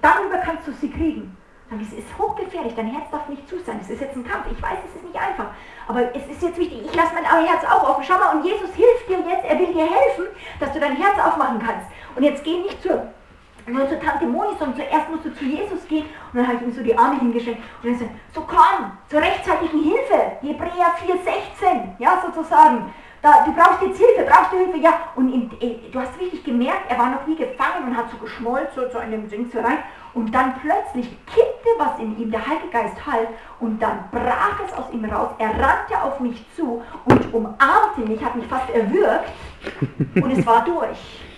[0.02, 1.36] Darüber kannst du sie kriegen.
[1.72, 3.80] Es ist hochgefährlich, dein Herz darf nicht zu sein.
[3.82, 4.48] Es ist jetzt ein Kampf.
[4.52, 5.52] Ich weiß, es ist nicht einfach.
[5.88, 6.82] Aber es ist jetzt wichtig.
[6.84, 8.04] Ich lasse mein Herz auch offen.
[8.04, 9.46] Schau mal, und Jesus hilft dir jetzt.
[9.46, 10.26] Er will dir helfen,
[10.60, 11.86] dass du dein Herz aufmachen kannst.
[12.16, 13.14] Und jetzt geh nicht zur
[13.70, 16.06] nur zur Tante Moni, sondern zuerst musst du zu Jesus gehen.
[16.32, 19.22] Und dann habe ich ihm so die Arme hingeschickt und dann sagt, so komm, zur
[19.22, 20.38] rechtzeitigen Hilfe.
[20.42, 22.94] Hebräer 4,16, ja, sozusagen.
[23.22, 24.94] Da, du brauchst jetzt Hilfe, brauchst du Hilfe, ja.
[25.16, 28.18] Und in, äh, du hast richtig gemerkt, er war noch wie gefangen und hat so
[28.18, 29.80] geschmolzt, so zu einem Ding so rein.
[30.14, 33.28] Und dann plötzlich kippte was in ihm, der Heilige Geist halt,
[33.60, 35.32] und dann brach es aus ihm raus.
[35.38, 39.30] Er rannte auf mich zu und umarmte mich, hat mich fast erwürgt
[40.16, 41.29] und es war durch.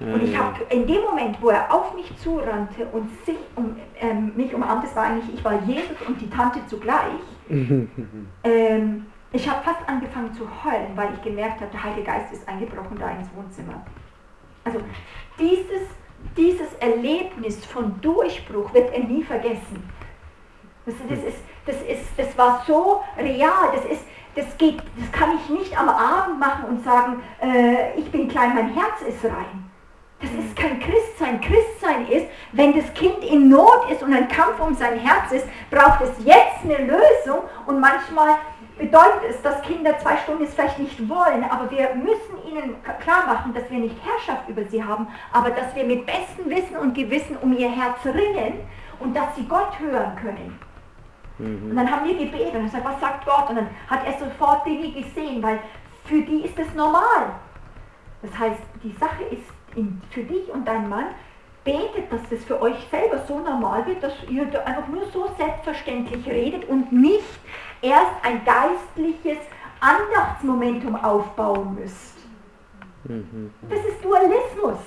[0.00, 4.32] Und ich habe in dem Moment, wo er auf mich zurannte und sich um, ähm,
[4.36, 7.18] mich umarmte, das war eigentlich, ich war Jesus und die Tante zugleich,
[8.44, 12.48] ähm, ich habe fast angefangen zu heulen, weil ich gemerkt habe, der Heilige Geist ist
[12.48, 13.84] eingebrochen da ins Wohnzimmer.
[14.64, 14.80] Also
[15.38, 15.88] dieses,
[16.36, 19.82] dieses Erlebnis von Durchbruch wird er nie vergessen.
[20.86, 25.30] Das, das, ist, das, ist, das war so real, das, ist, das, geht, das kann
[25.36, 29.67] ich nicht am Abend machen und sagen, äh, ich bin klein, mein Herz ist rein.
[30.20, 31.40] Das ist kein Christsein.
[31.40, 35.46] Christsein ist, wenn das Kind in Not ist und ein Kampf um sein Herz ist,
[35.70, 38.36] braucht es jetzt eine Lösung und manchmal
[38.78, 43.26] bedeutet es, dass Kinder zwei Stunden es vielleicht nicht wollen, aber wir müssen ihnen klar
[43.26, 46.94] machen, dass wir nicht Herrschaft über sie haben, aber dass wir mit bestem Wissen und
[46.94, 48.60] Gewissen um ihr Herz ringen
[49.00, 50.58] und dass sie Gott hören können.
[51.38, 51.70] Mhm.
[51.70, 53.50] Und dann haben wir gebetet und gesagt, was sagt Gott?
[53.50, 55.60] Und dann hat er sofort Dinge gesehen, weil
[56.04, 57.34] für die ist es normal.
[58.22, 59.44] Das heißt, die Sache ist
[59.78, 61.06] in, für dich und deinen Mann,
[61.64, 66.26] betet, dass das für euch selber so normal wird, dass ihr einfach nur so selbstverständlich
[66.26, 67.40] redet und nicht
[67.82, 69.38] erst ein geistliches
[69.80, 72.16] Andachtsmomentum aufbauen müsst.
[73.04, 73.52] Mhm.
[73.68, 74.78] Das ist Dualismus.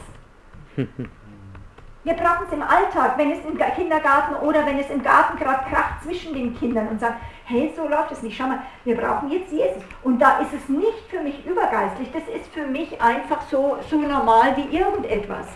[2.04, 5.70] Wir brauchen es im Alltag, wenn es im Kindergarten oder wenn es im Garten gerade
[5.70, 7.22] kracht zwischen den Kindern und sagt,
[7.52, 8.38] hey, so läuft es nicht.
[8.38, 9.84] Schau mal, wir brauchen jetzt Jesus.
[10.04, 13.98] Und da ist es nicht für mich übergeistlich, das ist für mich einfach so, so
[13.98, 15.48] normal wie irgendetwas.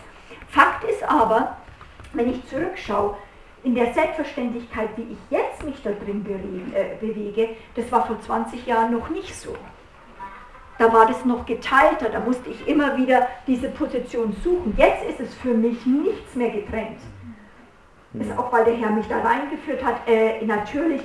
[0.49, 1.57] Fakt ist aber,
[2.13, 3.15] wenn ich zurückschaue,
[3.63, 6.23] in der Selbstverständlichkeit, wie ich jetzt mich da drin
[6.75, 9.55] äh, bewege, das war vor 20 Jahren noch nicht so.
[10.77, 14.75] Da war das noch geteilter, da musste ich immer wieder diese Position suchen.
[14.77, 16.99] Jetzt ist es für mich nichts mehr getrennt.
[18.13, 21.01] Das ist auch, weil der Herr mich da reingeführt hat, äh, natürlich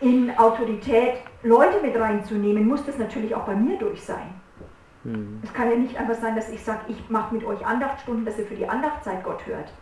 [0.00, 4.34] in Autorität Leute mit reinzunehmen, muss das natürlich auch bei mir durch sein.
[5.04, 5.40] Mhm.
[5.42, 8.38] Es kann ja nicht einfach sein, dass ich sage, ich mache mit euch Andachtstunden, dass
[8.38, 9.72] ihr für die Andachtzeit Gott hört.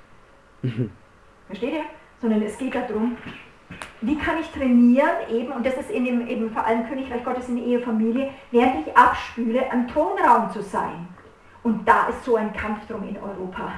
[1.46, 1.84] Versteht ihr?
[2.20, 3.16] Sondern es geht darum,
[4.00, 7.48] wie kann ich trainieren eben, und das ist in dem, eben vor allem Königreich Gottes
[7.48, 11.08] in der Ehefamilie, während ich abspüle, am Thronraum zu sein.
[11.62, 13.72] Und da ist so ein Kampf drum in Europa.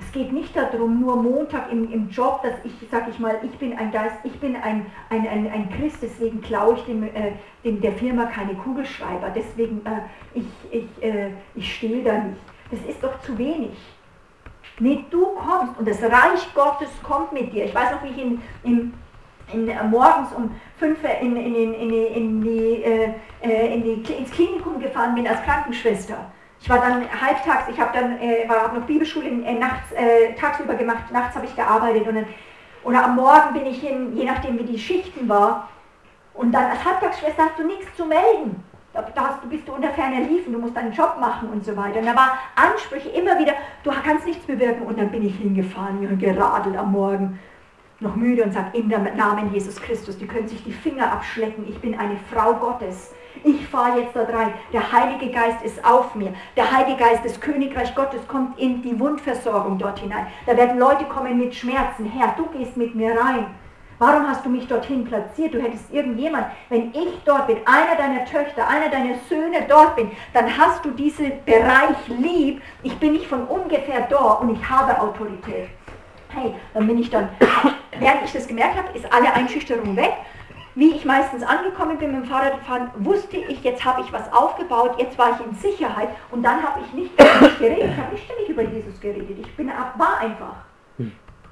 [0.00, 3.56] Es geht nicht darum, nur Montag im, im Job, dass ich, sag ich mal, ich
[3.58, 7.32] bin ein Geist, ich bin ein, ein, ein, ein Christ, deswegen klaue ich dem, äh,
[7.64, 10.00] dem der Firma keine Kugelschreiber, deswegen äh,
[10.34, 12.40] ich, ich, äh, ich stehle da nicht.
[12.70, 13.76] Das ist doch zu wenig.
[14.78, 17.66] Nee, du kommst und das Reich Gottes kommt mit dir.
[17.66, 18.94] Ich weiß noch, wie ich in, in,
[19.52, 24.30] in, äh, morgens um 5 in, in, in, in, in die, äh, äh, in ins
[24.30, 26.32] Klinikum gefahren bin als Krankenschwester.
[26.62, 30.74] Ich war dann halbtags, ich habe dann äh, war noch Bibelschule äh, nachts, äh, tagsüber
[30.74, 32.26] gemacht, nachts habe ich gearbeitet und dann,
[32.84, 35.68] oder am Morgen bin ich hin, je nachdem wie die Schichten war.
[36.34, 38.62] Und dann als Halbtagsschwester hast du nichts zu melden.
[38.92, 41.76] Da, hast, du bist du unter ferner Liefen, du musst deinen Job machen und so
[41.76, 42.00] weiter.
[42.00, 43.52] Und da war Ansprüche immer wieder,
[43.84, 44.82] du kannst nichts bewirken.
[44.82, 47.38] Und dann bin ich hingefahren, geradelt am Morgen,
[48.00, 51.68] noch müde und sage, in dem Namen Jesus Christus, die können sich die Finger abschlecken,
[51.68, 53.12] ich bin eine Frau Gottes.
[53.44, 54.52] Ich fahre jetzt da rein.
[54.72, 56.34] Der Heilige Geist ist auf mir.
[56.56, 60.26] Der Heilige Geist des Königreich Gottes kommt in die Wundversorgung dort hinein.
[60.46, 62.06] Da werden Leute kommen mit Schmerzen.
[62.06, 63.46] Herr, du gehst mit mir rein.
[64.00, 65.52] Warum hast du mich dorthin platziert?
[65.52, 70.10] Du hättest irgendjemand, wenn ich dort bin, einer deiner Töchter, einer deiner Söhne dort bin,
[70.32, 72.62] dann hast du diesen Bereich lieb.
[72.82, 75.68] Ich bin nicht von ungefähr dort und ich habe Autorität.
[76.30, 77.28] Hey, dann bin ich dann,
[77.98, 80.14] während ich das gemerkt habe, ist alle Einschüchterung weg.
[80.74, 84.94] Wie ich meistens angekommen bin mit dem Fahrradfahren, wusste ich, jetzt habe ich was aufgebaut,
[84.98, 87.16] jetzt war ich in Sicherheit und dann habe ich nicht
[87.58, 90.54] geredet, ich habe nicht ständig über Jesus geredet, ich bin, war einfach.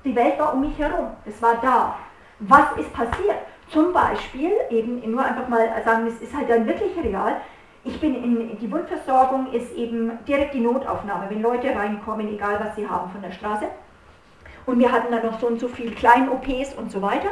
[0.04, 1.96] Die Welt war um mich herum, es war da.
[2.38, 3.36] Was ist passiert?
[3.68, 7.36] Zum Beispiel, eben nur einfach mal sagen, es ist halt dann wirklich real.
[7.84, 12.76] Ich bin in, die Wundversorgung ist eben direkt die Notaufnahme, wenn Leute reinkommen, egal was
[12.76, 13.66] sie haben von der Straße.
[14.66, 17.30] Und wir hatten dann noch so und so viel Klein-OPs und so weiter.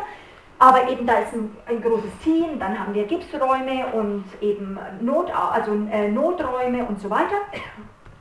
[0.58, 5.30] Aber eben da ist ein, ein, großes Team, dann haben wir Gipsräume und eben Not,
[5.30, 7.36] also äh, Noträume und so weiter.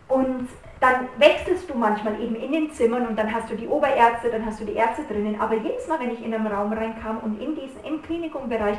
[0.10, 0.50] Und
[0.82, 4.46] dann wechselst du manchmal eben in den Zimmern und dann hast du die Oberärzte, dann
[4.46, 5.40] hast du die Ärzte drinnen.
[5.40, 8.78] Aber jedes Mal, wenn ich in einen Raum reinkam und in diesen im Klinikumbereich,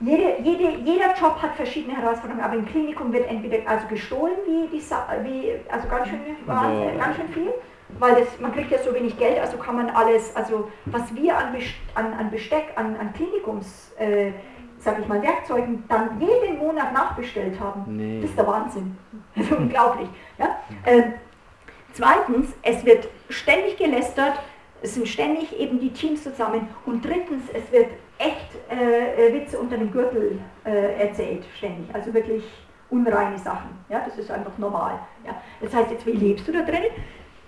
[0.00, 4.76] jede, jede, jeder Job hat verschiedene Herausforderungen, aber im Klinikum wird entweder also gestohlen, wie,
[4.76, 6.90] die, wie also ganz schön, ja.
[6.98, 7.52] ganz schön viel,
[7.98, 11.36] weil das, man kriegt ja so wenig Geld, also kann man alles, also was wir
[11.36, 11.54] an,
[11.94, 14.32] an, an Besteck, an, an Klinikums, äh,
[14.78, 18.20] sag ich mal, Werkzeugen dann jeden Monat nachbestellt haben, nee.
[18.20, 18.96] das ist der Wahnsinn.
[19.34, 20.08] Das ist unglaublich.
[20.38, 20.56] Ja?
[20.84, 21.02] Äh,
[21.94, 24.34] zweitens, es wird ständig gelästert,
[24.82, 27.86] es sind ständig eben die Teams zusammen und drittens, es wird
[28.18, 32.44] echt äh, Witze unter dem Gürtel äh, erzählt, ständig, also wirklich
[32.90, 33.70] unreine Sachen.
[33.88, 34.02] Ja?
[34.04, 34.98] Das ist einfach normal.
[35.24, 35.40] Ja?
[35.60, 36.84] Das heißt, jetzt, wie lebst du da drin?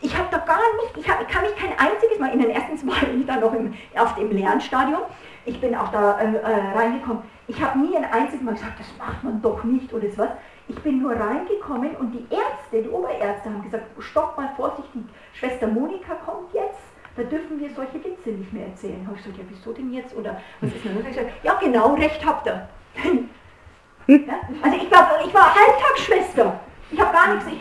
[0.05, 2.51] Ich habe doch gar nicht, ich, hab, ich, kann mich kein einziges Mal, in den
[2.51, 5.01] ersten bin ich da noch im, auf dem Lernstadium,
[5.47, 8.87] ich bin auch da äh, äh, reingekommen, ich habe nie ein einziges Mal gesagt, das
[8.99, 10.31] macht man doch nicht oder was.
[10.69, 15.03] Ich bin nur reingekommen und die Ärzte, die Oberärzte haben gesagt, stopp mal vorsichtig,
[15.35, 16.81] Schwester Monika kommt jetzt,
[17.17, 19.07] da dürfen wir solche Witze nicht mehr erzählen.
[19.07, 20.17] Habe ich gesagt, ja wieso denn jetzt?
[20.17, 20.99] Oder was ist denn?
[20.99, 22.69] Ich gesagt, ja genau, recht habt ihr.
[24.07, 24.35] ja?
[24.63, 26.61] Also ich war, ich war Halbtagsschwester.
[26.91, 27.59] Ich habe gar nichts, ich,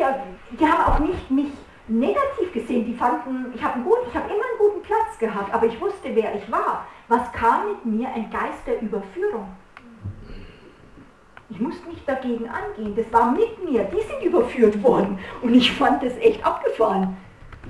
[0.57, 1.51] die haben auch nicht mich
[1.87, 5.65] negativ gesehen, die fanden, ich habe gut, ich habe immer einen guten Platz gehabt, aber
[5.65, 6.85] ich wusste, wer ich war.
[7.07, 8.07] Was kam mit mir?
[8.07, 9.47] Ein Geist der Überführung.
[11.49, 15.71] Ich musste nicht dagegen angehen, das war mit mir, die sind überführt worden und ich
[15.71, 17.15] fand das echt abgefahren.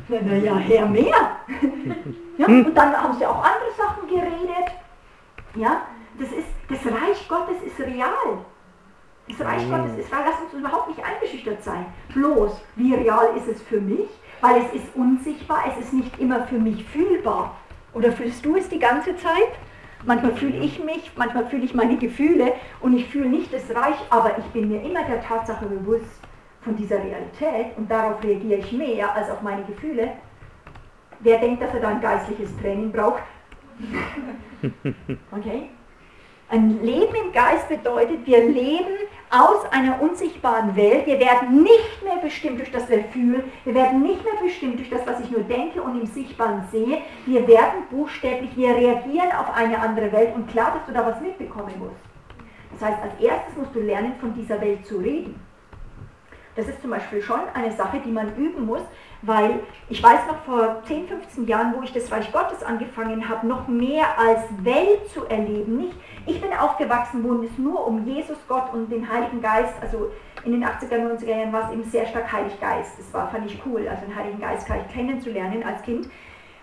[0.08, 1.38] Naja, Herr mehr.
[2.38, 4.72] ja, und dann haben sie auch andere Sachen geredet.
[5.56, 5.82] Ja,
[6.18, 8.46] das ist, das Reich Gottes ist real.
[9.28, 11.86] Das Reich Gottes ist, lass uns überhaupt nicht eingeschüchtert sein.
[12.14, 14.10] Bloß, wie real ist es für mich?
[14.42, 17.56] Weil es ist unsichtbar, es ist nicht immer für mich fühlbar.
[17.94, 19.54] Oder fühlst du es die ganze Zeit?
[20.06, 23.96] Manchmal fühle ich mich, manchmal fühle ich meine Gefühle und ich fühle nicht das Reich,
[24.10, 26.20] aber ich bin mir immer der Tatsache bewusst
[26.62, 30.12] von dieser Realität und darauf reagiere ich mehr als auf meine Gefühle.
[31.22, 33.24] Wer denkt, dass er da ein geistliches Training braucht?
[35.32, 35.70] Okay?
[36.50, 38.98] Ein Leben im Geist bedeutet, wir leben
[39.34, 41.08] aus einer unsichtbaren Welt.
[41.08, 43.44] Wir werden nicht mehr bestimmt durch das, was wir fühlen.
[43.66, 47.00] Wir werden nicht mehr bestimmt durch das, was ich nur denke und im Sichtbaren sehe.
[47.26, 50.36] Wir werden buchstäblich, wir reagieren auf eine andere Welt.
[50.36, 51.96] Und klar, dass du da was mitbekommen musst.
[52.74, 55.40] Das heißt, als erstes musst du lernen, von dieser Welt zu reden.
[56.56, 58.82] Das ist zum Beispiel schon eine Sache, die man üben muss,
[59.24, 63.48] weil ich weiß noch vor 10, 15 Jahren, wo ich das Reich Gottes angefangen habe,
[63.48, 65.78] noch mehr als Welt zu erleben.
[65.78, 70.12] Nicht, ich bin aufgewachsen, wo es nur um Jesus, Gott und den Heiligen Geist, also
[70.44, 73.00] in den 80er, 90er Jahren war es eben sehr stark Heilig Geist.
[73.00, 76.10] Das war, fand ich cool, also den Heiligen Geist kennenzulernen als Kind.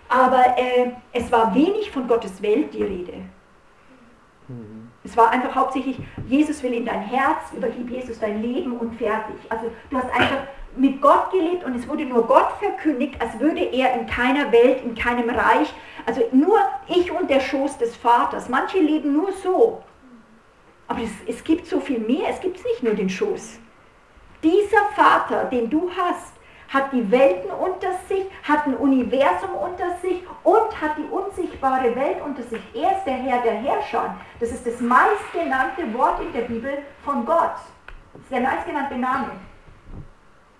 [0.07, 3.13] Aber äh, es war wenig von Gottes Welt die Rede.
[4.47, 4.91] Mhm.
[5.03, 5.97] Es war einfach hauptsächlich,
[6.27, 9.35] Jesus will in dein Herz, übergib Jesus dein Leben und fertig.
[9.49, 10.43] Also du hast einfach
[10.75, 14.83] mit Gott gelebt und es wurde nur Gott verkündigt, als würde er in keiner Welt,
[14.83, 15.73] in keinem Reich,
[16.05, 18.49] also nur ich und der Schoß des Vaters.
[18.49, 19.83] Manche leben nur so.
[20.87, 23.59] Aber es, es gibt so viel mehr, es gibt nicht nur den Schoß.
[24.43, 26.33] Dieser Vater, den du hast,
[26.69, 32.21] hat die Welten unter sich, hat ein Universum unter sich und hat die unsichtbare Welt
[32.25, 32.61] unter sich.
[32.73, 34.15] Er ist der Herr der Herrscher.
[34.39, 37.55] Das ist das meistgenannte Wort in der Bibel von Gott.
[38.13, 39.31] Das ist der meistgenannte Name.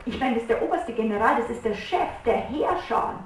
[0.05, 3.19] Ich meine, das ist der oberste General, das ist der Chef, der Herrscher.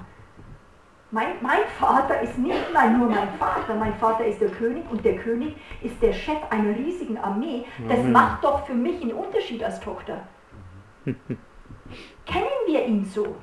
[1.10, 5.04] Mein, mein, Vater ist nicht mal nur mein Vater, mein Vater ist der König und
[5.04, 7.64] der König ist der Chef einer riesigen Armee.
[7.88, 10.26] Das macht doch für mich einen Unterschied als Tochter.
[11.04, 13.36] Kennen wir ihn so?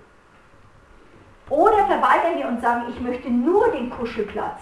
[1.49, 4.61] Oder verweigern wir und sagen, ich möchte nur den Kuschelplatz.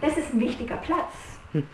[0.00, 1.40] Das ist ein wichtiger Platz.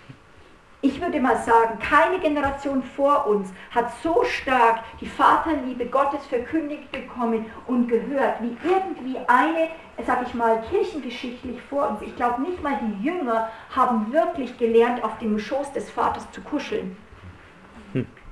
[0.84, 6.90] Ich würde mal sagen, keine Generation vor uns hat so stark die Vaterliebe Gottes verkündigt
[6.90, 9.68] bekommen und gehört, wie irgendwie eine,
[10.04, 12.02] sag ich mal, kirchengeschichtlich vor uns.
[12.02, 16.40] Ich glaube, nicht mal die Jünger haben wirklich gelernt, auf dem Schoß des Vaters zu
[16.40, 16.96] kuscheln.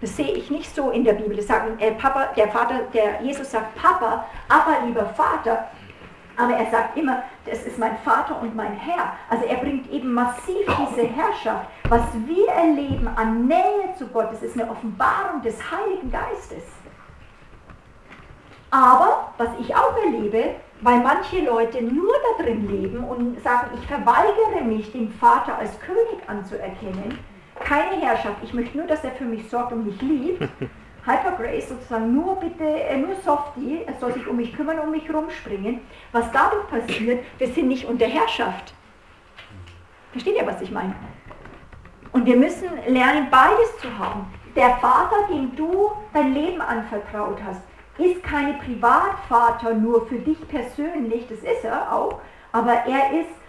[0.01, 1.37] Das sehe ich nicht so in der Bibel.
[1.37, 5.69] Das sagen, äh, Papa, der Vater, der Jesus sagt Papa, aber lieber Vater.
[6.41, 9.13] Aber er sagt immer, das ist mein Vater und mein Herr.
[9.29, 11.69] Also er bringt eben massiv diese Herrschaft.
[11.91, 16.65] Was wir erleben an Nähe zu Gott, das ist eine Offenbarung des Heiligen Geistes.
[18.71, 23.87] Aber was ich auch erlebe, weil manche Leute nur da drin leben und sagen, ich
[23.87, 27.19] verweigere mich, den Vater als König anzuerkennen,
[27.59, 28.37] keine Herrschaft.
[28.43, 30.49] Ich möchte nur, dass er für mich sorgt und mich liebt.
[31.05, 34.91] Hyper Grace sozusagen nur bitte, äh, nur Softie, er soll sich um mich kümmern, um
[34.91, 35.81] mich rumspringen.
[36.13, 38.75] Was dadurch passiert, wir sind nicht unter Herrschaft.
[40.13, 40.95] Versteht ihr, was ich meine?
[42.13, 44.27] Und wir müssen lernen, beides zu haben.
[44.57, 47.63] Der Vater, dem du dein Leben anvertraut hast,
[47.99, 52.21] ist keine Privatvater nur für dich persönlich, das ist er auch,
[52.53, 53.40] aber er ist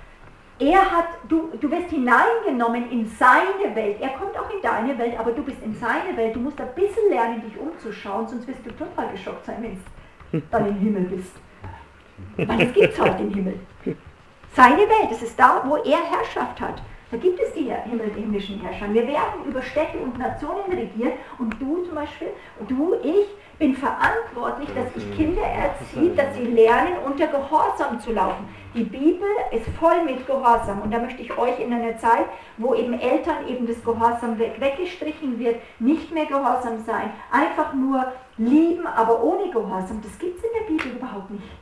[0.62, 4.00] er hat, du, du wirst hineingenommen in seine Welt.
[4.00, 6.36] Er kommt auch in deine Welt, aber du bist in seine Welt.
[6.36, 10.46] Du musst ein bisschen lernen, dich umzuschauen, sonst wirst du total geschockt sein, wenn du
[10.52, 11.34] dann im Himmel bist.
[12.38, 13.60] Weil es gibt halt den Himmel.
[14.54, 16.82] Seine Welt, das ist da, wo er Herrschaft hat.
[17.12, 17.70] Da gibt es die
[18.16, 18.94] himmlischen Herrscher.
[18.94, 22.30] Wir werden über Städte und Nationen regiert und du zum Beispiel,
[22.70, 23.28] du, ich,
[23.62, 28.46] bin verantwortlich, dass ich Kinder erziehe, dass sie lernen, unter Gehorsam zu laufen.
[28.74, 32.26] Die Bibel ist voll mit Gehorsam und da möchte ich euch in einer Zeit,
[32.58, 38.88] wo eben Eltern eben das Gehorsam weggestrichen wird, nicht mehr Gehorsam sein, einfach nur lieben,
[38.88, 40.02] aber ohne Gehorsam.
[40.02, 41.61] Das gibt es in der Bibel überhaupt nicht.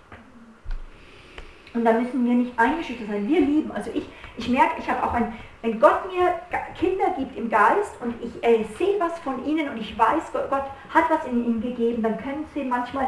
[1.79, 3.25] Und da müssen wir nicht eingeschüchtert sein.
[3.25, 3.71] Wir lieben.
[3.71, 6.35] Also ich, ich merke, ich habe auch ein, wenn Gott mir
[6.77, 10.65] Kinder gibt im Geist und ich äh, sehe was von ihnen und ich weiß, Gott,
[10.89, 13.07] hat was in ihnen gegeben, dann können sie manchmal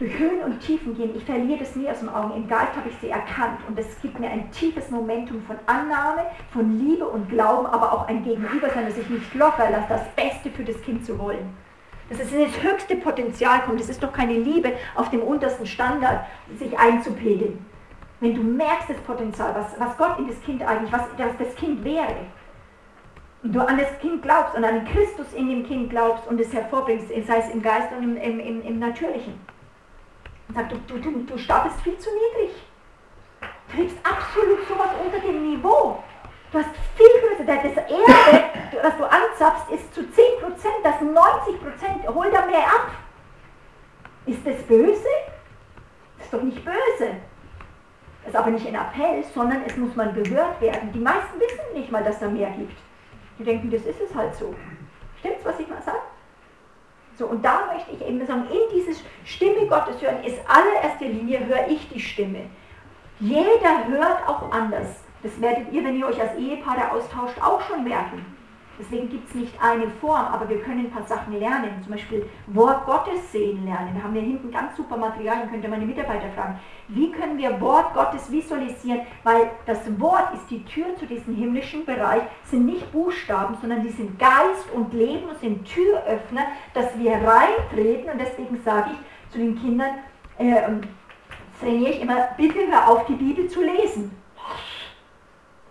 [0.00, 1.14] durch Höhen und Tiefen gehen.
[1.14, 2.34] Ich verliere das nie aus den Augen.
[2.34, 6.22] Im Geist habe ich sie erkannt und es gibt mir ein tiefes Momentum von Annahme,
[6.52, 10.50] von Liebe und Glauben, aber auch ein Gegenübersein, dass ich nicht locker lasse, das Beste
[10.50, 11.56] für das Kind zu wollen.
[12.10, 13.80] Dass es in das höchste Potenzial kommt.
[13.80, 16.26] Es ist doch keine Liebe auf dem untersten Standard,
[16.58, 17.64] sich einzupegeln
[18.20, 21.54] wenn du merkst das Potenzial, was, was Gott in das Kind eigentlich, was, was das
[21.54, 22.26] Kind wäre,
[23.42, 26.52] und du an das Kind glaubst und an Christus in dem Kind glaubst und es
[26.52, 29.38] hervorbringst, sei es im Geist und im, im, im, im Natürlichen.
[30.48, 32.56] Und sagt, du, du, du startest viel zu niedrig.
[33.40, 36.02] Du kriegst absolut sowas unter dem Niveau.
[36.50, 38.44] Du hast viel größer, das Erbe,
[38.82, 40.06] was du anzapfst, ist zu 10%,
[40.82, 42.90] das 90%, hol da mehr ab.
[44.26, 45.04] Ist das böse?
[46.16, 47.18] Das ist doch nicht böse
[48.26, 50.92] ist aber nicht ein Appell, sondern es muss mal gehört werden.
[50.92, 52.76] Die meisten wissen nicht mal, dass da mehr gibt.
[53.38, 54.54] Die denken, das ist es halt so.
[55.20, 55.98] Stimmt's, was ich mal sage?
[57.16, 61.44] So, und da möchte ich eben sagen, in diese Stimme Gottes hören, ist allererster Linie,
[61.46, 62.46] höre ich die Stimme.
[63.18, 65.02] Jeder hört auch anders.
[65.22, 68.24] Das werdet ihr, wenn ihr euch als Ehepaare austauscht, auch schon merken.
[68.78, 71.82] Deswegen gibt es nicht eine Form, aber wir können ein paar Sachen lernen.
[71.82, 73.94] Zum Beispiel Wort Gottes sehen lernen.
[73.96, 76.60] Da haben wir hinten ganz super Materialien, könnt ihr meine Mitarbeiter fragen.
[76.86, 79.00] Wie können wir Wort Gottes visualisieren?
[79.24, 83.90] Weil das Wort ist die Tür zu diesem himmlischen Bereich, sind nicht Buchstaben, sondern die
[83.90, 88.10] sind Geist und Leben und sind Türöffner, dass wir reintreten.
[88.10, 89.90] Und deswegen sage ich zu den Kindern,
[90.38, 90.62] äh,
[91.60, 94.16] trainiere ich immer, bitte hör auf, die Bibel zu lesen.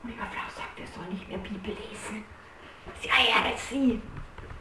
[0.04, 2.24] Und die Frau sagt, wir sollen nicht mehr Bibel lesen.
[3.04, 4.02] Ja, ja, sie.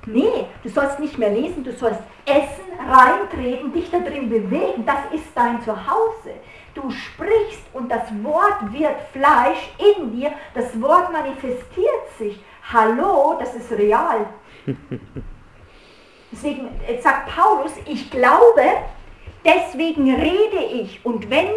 [0.06, 4.86] Nee, du sollst nicht mehr lesen, du sollst essen, reintreten, dich da drin bewegen.
[4.86, 6.34] Das ist dein Zuhause.
[6.74, 10.30] Du sprichst und das Wort wird Fleisch in dir.
[10.54, 12.38] Das Wort manifestiert sich.
[12.72, 14.26] Hallo, das ist real.
[16.32, 16.68] Deswegen
[17.00, 18.62] sagt Paulus, ich glaube,
[19.44, 21.04] deswegen rede ich.
[21.04, 21.48] Und wenn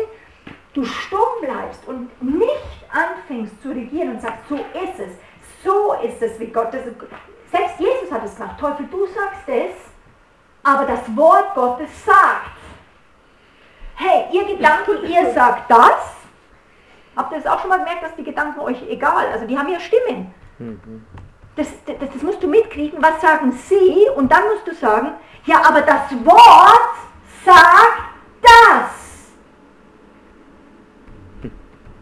[0.74, 5.12] du stumm bleibst und nicht anfängst zu regieren und sagst, so ist es,
[5.64, 6.82] so ist es, wie Gott das.
[7.52, 9.76] Selbst Jesus hat es gesagt, Teufel, du sagst es,
[10.64, 12.58] aber das Wort Gottes sagt.
[13.96, 16.16] Hey, ihr Gedanken, ihr sagt das.
[17.16, 19.68] Habt ihr das auch schon mal gemerkt, dass die Gedanken euch egal, also die haben
[19.68, 20.34] ja Stimmen.
[20.58, 21.06] Mhm.
[21.56, 25.12] Das, das, das musst du mitkriegen, was sagen sie und dann musst du sagen,
[25.46, 26.96] ja, aber das Wort
[27.44, 28.04] sagt
[28.42, 29.32] das.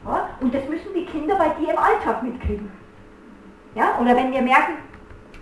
[0.05, 2.71] Ja, und das müssen die Kinder bei dir im Alltag mitkriegen.
[3.77, 3.99] Ja?
[4.01, 4.73] Oder wenn wir merken,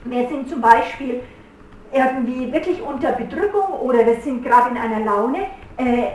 [0.03, 1.21] wir sind zum Beispiel
[1.93, 5.45] irgendwie wirklich unter Bedrückung oder wir sind gerade in einer Laune,
[5.77, 6.07] äh,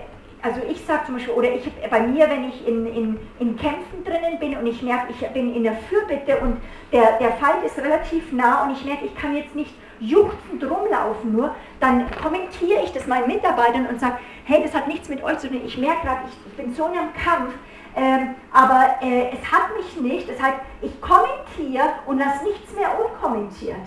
[0.43, 4.05] also ich sage zum Beispiel, oder ich bei mir, wenn ich in, in, in Kämpfen
[4.05, 6.59] drinnen bin und ich merke, ich bin in der Fürbitte und
[6.93, 11.33] der, der Feind ist relativ nah und ich merke, ich kann jetzt nicht juchzend rumlaufen
[11.33, 15.39] nur, dann kommentiere ich das meinen Mitarbeitern und sage, hey, das hat nichts mit euch
[15.39, 17.53] zu tun, ich merke gerade, ich, bin so in einem Kampf,
[17.97, 23.87] ähm, aber äh, es hat mich nicht, deshalb ich kommentiere und lasse nichts mehr unkommentiert.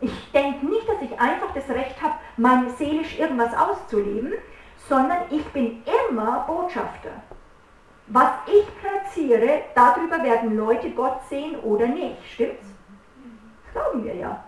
[0.00, 4.32] Ich denke nicht, dass ich einfach das Recht habe, mein seelisch irgendwas auszuleben,
[4.88, 7.10] sondern ich bin immer Botschafter.
[8.06, 12.16] Was ich platziere, darüber werden Leute Gott sehen oder nicht.
[12.32, 12.66] Stimmt's?
[13.72, 14.44] Glauben wir ja.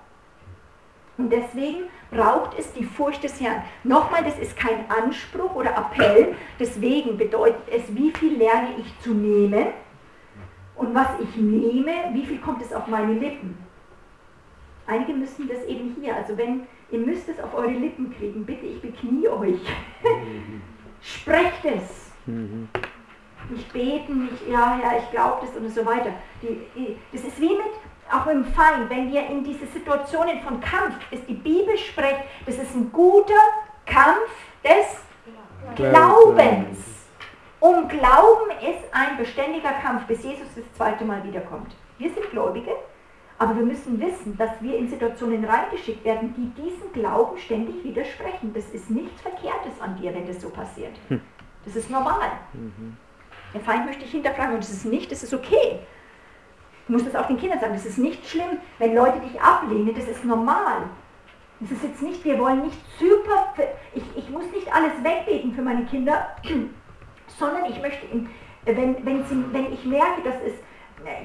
[1.23, 3.63] Und deswegen braucht es die Furcht des Herrn.
[3.85, 9.15] Nochmal, das ist kein Anspruch oder Appell, deswegen bedeutet es, wie viel lerne ich zu
[9.15, 9.69] nehmen
[10.75, 13.57] und was ich nehme, wie viel kommt es auf meine Lippen.
[14.89, 18.67] Einige müssen das eben hier, also wenn ihr müsst es auf eure Lippen kriegen, bitte,
[18.67, 19.61] ich beknie euch.
[21.01, 22.11] Sprecht es.
[22.27, 22.69] Mhm.
[23.49, 26.15] Nicht beten, nicht, ja, ja, ich glaube das und so weiter.
[26.43, 27.75] Die, die, das ist wie mit,
[28.13, 32.57] auch im Feind, wenn wir in diese Situationen von Kampf, ist die Bibel spricht, das
[32.57, 33.35] ist ein guter
[33.87, 34.31] Kampf
[34.63, 34.99] des
[35.75, 36.79] Glaubens.
[37.61, 41.75] Und Glauben ist ein beständiger Kampf, bis Jesus das zweite Mal wiederkommt.
[41.99, 42.73] Wir sind Gläubige,
[43.39, 48.53] aber wir müssen wissen, dass wir in Situationen reingeschickt werden, die diesen Glauben ständig widersprechen.
[48.53, 50.93] Das ist nichts Verkehrtes an dir, wenn das so passiert.
[51.09, 51.21] Hm.
[51.65, 52.31] Das ist normal.
[52.53, 52.97] Mhm.
[53.55, 55.79] Der Feind möchte dich hinterfragen und das ist nicht, das ist okay.
[56.87, 59.95] Du musst das auch den Kindern sagen, das ist nicht schlimm, wenn Leute dich ablehnen,
[59.95, 60.83] das ist normal.
[61.61, 63.55] Das ist jetzt nicht, wir wollen nicht super,
[63.95, 66.29] ich, ich muss nicht alles wegbeten für meine Kinder,
[67.39, 68.05] sondern ich möchte,
[68.65, 70.55] wenn, wenn, sie, wenn ich merke, dass es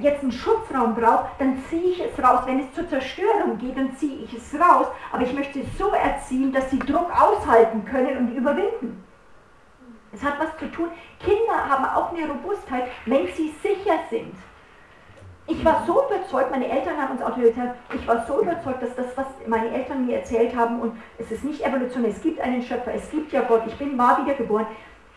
[0.02, 2.42] jetzt einen Schutzraum braucht, dann ziehe ich es raus.
[2.46, 4.88] Wenn es zur Zerstörung geht, dann ziehe ich es raus.
[5.12, 9.04] Aber ich möchte es so erziehen, dass sie Druck aushalten können und überwinden.
[10.12, 10.90] Es hat was zu tun.
[11.20, 14.36] Kinder haben auch eine Robustheit, wenn sie sicher sind.
[15.50, 18.96] Ich war so überzeugt, meine Eltern haben uns auch gesagt, ich war so überzeugt, dass
[18.96, 22.62] das, was meine Eltern mir erzählt haben, und es ist nicht evolutionär, es gibt einen
[22.62, 24.68] Schöpfer, es gibt ja Gott, ich bin war wiedergeboren.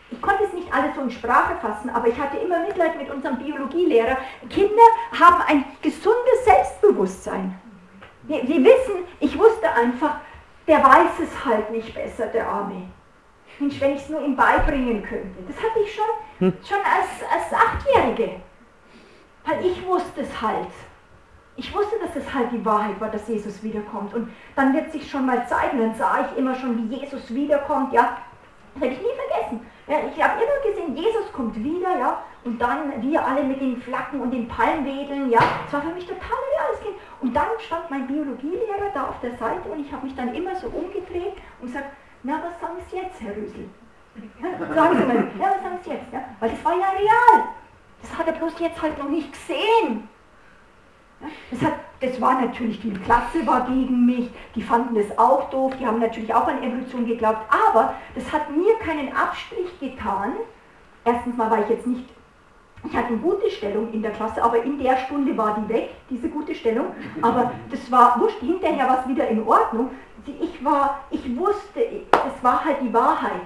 [0.09, 3.09] Ich konnte es nicht alles so in Sprache fassen, aber ich hatte immer Mitleid mit
[3.09, 4.17] unserem Biologielehrer.
[4.49, 4.83] Kinder
[5.17, 7.59] haben ein gesundes Selbstbewusstsein.
[8.23, 10.17] Wir, wir wissen, ich wusste einfach,
[10.67, 12.83] der weiß es halt nicht besser, der Arme.
[13.59, 15.43] Mensch, wenn ich es nur ihm beibringen könnte.
[15.47, 16.05] Das hatte ich schon,
[16.39, 16.57] hm.
[16.67, 18.41] schon als, als Achtjährige.
[19.45, 20.69] Weil ich wusste es halt.
[21.57, 24.13] Ich wusste, dass es halt die Wahrheit war, dass Jesus wiederkommt.
[24.13, 27.93] Und dann wird sich schon mal zeigen, dann sah ich immer schon, wie Jesus wiederkommt,
[27.93, 28.17] ja.
[28.73, 29.65] Das werde ich nie vergessen.
[29.87, 32.23] Ja, ich habe immer gesehen, Jesus kommt wieder, ja.
[32.43, 35.39] Und dann wir alle mit den Flaggen und den Palmwedeln, ja.
[35.65, 36.95] Das war für mich total reales Kind.
[37.19, 40.55] Und dann stand mein Biologielehrer da auf der Seite und ich habe mich dann immer
[40.55, 41.89] so umgedreht und gesagt,
[42.23, 43.69] na, was sagen Sie jetzt, Herr Rüsel?
[44.41, 46.13] Ja, sagen Sie mal, ja, was sagen Sie jetzt?
[46.13, 46.23] Ja?
[46.39, 47.49] Weil das war ja real.
[48.01, 50.09] Das hat er bloß jetzt halt noch nicht gesehen.
[51.51, 55.73] Das, hat, das war natürlich, die Klasse war gegen mich, die fanden das auch doof,
[55.79, 60.33] die haben natürlich auch an Evolution geglaubt, aber das hat mir keinen Abstrich getan.
[61.05, 62.09] Erstens mal war ich jetzt nicht
[62.83, 65.89] Ich hatte eine gute Stellung in der Klasse, aber in der Stunde war die weg,
[66.09, 66.87] diese gute Stellung.
[67.21, 69.91] Aber das war wurscht, hinterher war es wieder in Ordnung.
[70.39, 73.41] Ich war, ich wusste, es war halt die Wahrheit.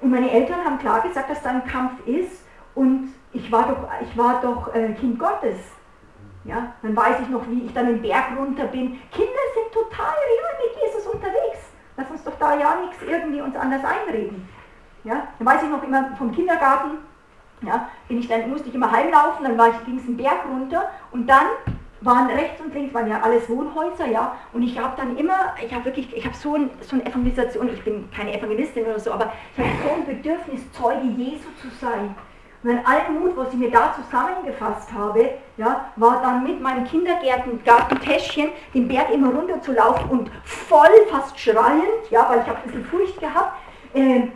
[0.00, 2.45] Und meine Eltern haben klar gesagt, dass da ein Kampf ist
[2.76, 5.56] und ich war doch, ich war doch äh, Kind Gottes.
[6.44, 9.00] Ja, dann weiß ich noch, wie ich dann den Berg runter bin.
[9.10, 11.72] Kinder sind total real mit Jesus unterwegs.
[11.96, 14.48] Lass uns doch da ja nichts irgendwie uns anders einreden.
[15.02, 16.98] Ja, dann weiß ich noch immer vom Kindergarten,
[17.62, 20.44] ja, bin ich dann, musste ich immer heimlaufen, dann war ich, ging es einen Berg
[20.48, 21.46] runter und dann
[22.00, 25.72] waren rechts und links waren ja alles Wohnhäuser, ja, und ich habe dann immer, ich
[25.72, 29.12] habe wirklich, ich habe so, ein, so eine Evangelisation, ich bin keine Evangelistin oder so,
[29.12, 32.14] aber ich habe so ein Bedürfnis, Zeuge Jesu zu sein.
[32.62, 38.88] Mein Almut, was ich mir da zusammengefasst habe, ja, war dann mit meinem Kindergartentäschchen den
[38.88, 42.84] Berg immer runter zu laufen und voll, fast schreiend, ja, weil ich habe ein bisschen
[42.86, 43.52] Furcht gehabt,
[43.94, 44.28] äh,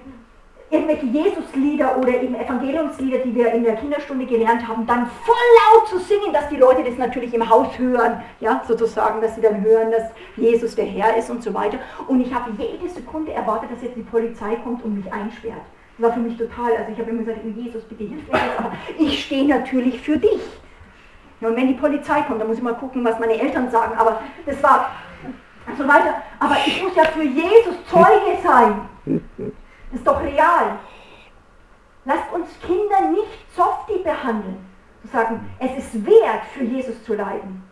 [0.71, 5.35] irgendwelche Jesuslieder oder eben Evangeliumslieder, die wir in der Kinderstunde gelernt haben, dann voll
[5.75, 9.41] laut zu singen, dass die Leute das natürlich im Haus hören, ja, sozusagen, dass sie
[9.41, 10.05] dann hören, dass
[10.37, 11.79] Jesus der Herr ist und so weiter.
[12.07, 15.63] Und ich habe jede Sekunde erwartet, dass jetzt die Polizei kommt und mich einsperrt.
[16.01, 18.73] War für mich total, also ich habe immer gesagt, Jesus, bitte hilf mir jetzt, aber
[18.99, 20.41] ich stehe natürlich für dich.
[21.43, 24.21] Und wenn die Polizei kommt, dann muss ich mal gucken, was meine Eltern sagen, aber
[24.47, 24.91] das war
[25.67, 26.23] und so weiter.
[26.39, 28.89] Aber ich muss ja für Jesus Zeuge sein.
[29.05, 30.79] Das ist doch real.
[32.05, 34.57] Lasst uns Kinder nicht softy behandeln.
[35.03, 37.63] Zu sagen, es ist wert, für Jesus zu leiden.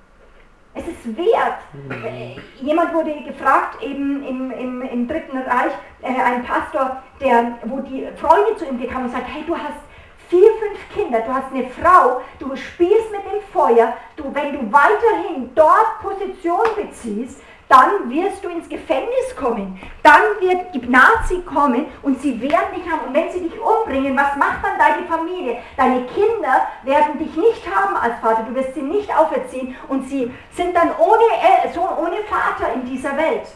[0.75, 1.59] Es ist wert.
[2.05, 7.81] Äh, jemand wurde gefragt, eben im, im, im Dritten Reich, äh, ein Pastor, der, wo
[7.81, 9.81] die Freunde zu ihm kamen und sagten, hey, du hast
[10.29, 14.73] vier, fünf Kinder, du hast eine Frau, du spielst mit dem Feuer, du, wenn du
[14.73, 19.79] weiterhin dort Position beziehst, dann wirst du ins Gefängnis kommen.
[20.03, 23.09] Dann wird die Nazi kommen und sie werden dich haben.
[23.09, 25.59] Und wenn sie dich umbringen, was macht dann deine Familie?
[25.77, 28.45] Deine Kinder werden dich nicht haben als Vater.
[28.49, 33.17] Du wirst sie nicht auferziehen und sie sind dann ohne Sohn, ohne Vater in dieser
[33.17, 33.49] Welt.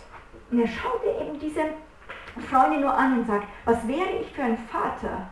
[0.51, 1.63] Und er schaute eben diese
[2.51, 5.29] Freunde nur an und sagt, was wäre ich für ein Vater,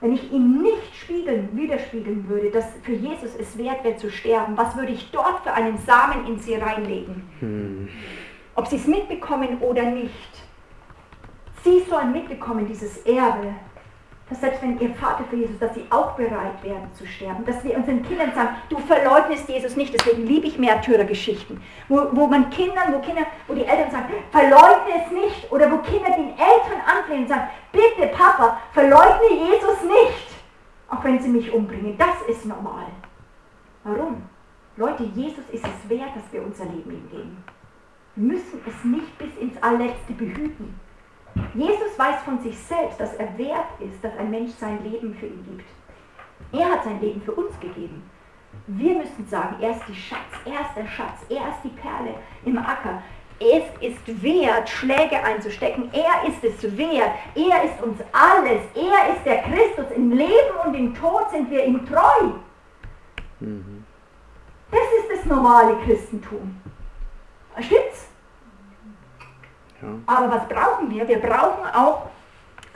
[0.00, 4.56] wenn ich ihm nicht spiegeln, widerspiegeln würde, dass für Jesus es wert wäre zu sterben,
[4.56, 7.28] was würde ich dort für einen Samen in sie reinlegen?
[7.40, 7.88] Hm.
[8.54, 10.12] Ob sie es mitbekommen oder nicht.
[11.64, 13.54] Sie sollen mitbekommen, dieses Erbe,
[14.28, 17.64] dass selbst wenn ihr Vater für Jesus, dass sie auch bereit werden zu sterben, dass
[17.64, 22.50] wir unseren Kindern sagen, du verleugnest Jesus nicht, deswegen liebe ich Märtyrergeschichten, wo, wo man
[22.50, 26.80] Kindern, wo Kinder, wo die Eltern sagen, verleugne es nicht, oder wo Kinder den Eltern
[26.86, 30.28] anflehen und sagen, bitte Papa, verleugne Jesus nicht,
[30.90, 32.86] auch wenn sie mich umbringen, das ist normal.
[33.84, 34.22] Warum?
[34.76, 37.44] Leute, Jesus ist es wert, dass wir unser Leben ihm geben.
[38.14, 40.78] Wir müssen es nicht bis ins Allerletzte behüten.
[41.54, 45.26] Jesus weiß von sich selbst, dass er wert ist, dass ein Mensch sein Leben für
[45.26, 45.68] ihn gibt.
[46.52, 48.08] Er hat sein Leben für uns gegeben.
[48.66, 52.14] Wir müssen sagen, er ist die Schatz, er ist der Schatz, er ist die Perle
[52.44, 53.02] im Acker.
[53.40, 55.90] Es ist wert, Schläge einzustecken.
[55.92, 57.10] Er ist es wert.
[57.36, 58.62] Er ist uns alles.
[58.74, 59.86] Er ist der Christus.
[59.94, 62.32] Im Leben und im Tod sind wir ihm treu.
[63.38, 63.84] Mhm.
[64.72, 66.60] Das ist das normale Christentum.
[70.06, 71.06] Aber was brauchen wir?
[71.06, 72.08] Wir brauchen auch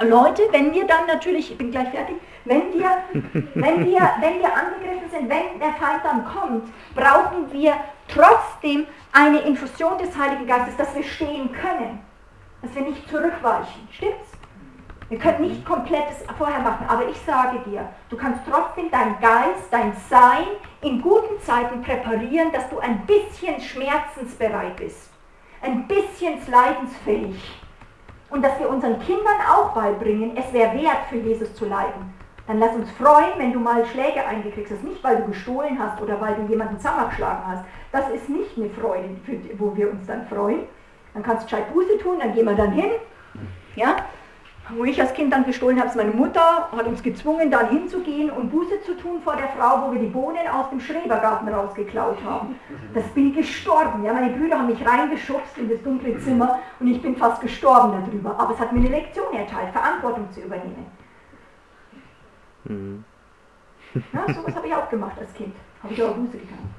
[0.01, 2.91] Leute, wenn wir dann natürlich, ich bin gleich fertig, wenn wir,
[3.55, 7.75] wenn wir, wenn wir angegriffen sind, wenn der Feind dann kommt, brauchen wir
[8.09, 12.01] trotzdem eine Infusion des Heiligen Geistes, dass wir stehen können,
[12.63, 13.89] dass wir nicht zurückweichen.
[13.91, 14.31] Stimmt's?
[15.09, 19.69] Wir können nicht komplettes vorher machen, aber ich sage dir, du kannst trotzdem dein Geist,
[19.71, 20.47] dein Sein
[20.81, 25.12] in guten Zeiten präparieren, dass du ein bisschen schmerzensbereit bist
[25.63, 27.61] ein bisschen leidensfähig.
[28.31, 32.15] Und dass wir unseren Kindern auch beibringen, es wäre wert, für Jesus zu leiden.
[32.47, 34.83] Dann lass uns freuen, wenn du mal Schläge eingekriegt hast.
[34.83, 37.65] Nicht, weil du gestohlen hast oder weil du jemanden zusammengeschlagen hast.
[37.93, 39.11] Das ist nicht eine Freude,
[39.59, 40.61] wo wir uns dann freuen.
[41.15, 42.91] Dann kannst du gescheit tun, dann gehen wir dann hin.
[43.77, 43.97] Ja?
[44.69, 48.31] Wo ich als Kind dann gestohlen habe, ist meine Mutter, hat uns gezwungen, dann hinzugehen
[48.31, 52.19] und Buße zu tun vor der Frau, wo wir die Bohnen aus dem Schrebergarten rausgeklaut
[52.25, 52.55] haben.
[52.95, 54.05] Das bin gestorben.
[54.05, 58.05] Ja, meine Brüder haben mich reingeschubst in das dunkle Zimmer und ich bin fast gestorben
[58.07, 58.39] darüber.
[58.39, 60.87] Aber es hat mir eine Lektion erteilt, Verantwortung zu übernehmen.
[62.65, 63.05] Mhm.
[64.13, 65.55] Ja, sowas habe ich auch gemacht als Kind.
[65.83, 66.71] Habe ich aber Buße getan.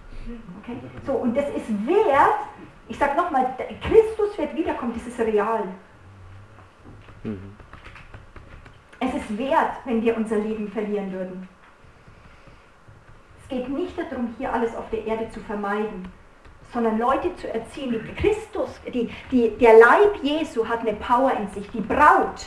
[0.61, 0.77] Okay?
[1.05, 2.39] So, und das ist wert,
[2.87, 5.65] ich sage nochmal, Christus wird wiederkommen, das ist real.
[7.23, 7.55] Mhm.
[9.05, 11.49] Es ist wert, wenn wir unser Leben verlieren würden.
[13.41, 16.07] Es geht nicht darum, hier alles auf der Erde zu vermeiden,
[16.71, 17.91] sondern Leute zu erziehen.
[17.91, 22.45] Die Christus, die, die, der Leib Jesu hat eine Power in sich, die Braut,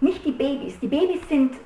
[0.00, 0.78] nicht die Babys.
[0.78, 1.56] Die Babys sind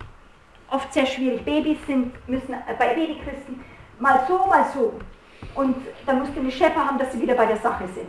[0.70, 1.44] oft sehr schwierig.
[1.44, 3.60] Babys sind, müssen bei Babychristen
[3.98, 4.94] mal so, mal so.
[5.54, 8.08] Und dann musst du eine Schepper haben, dass sie wieder bei der Sache sind.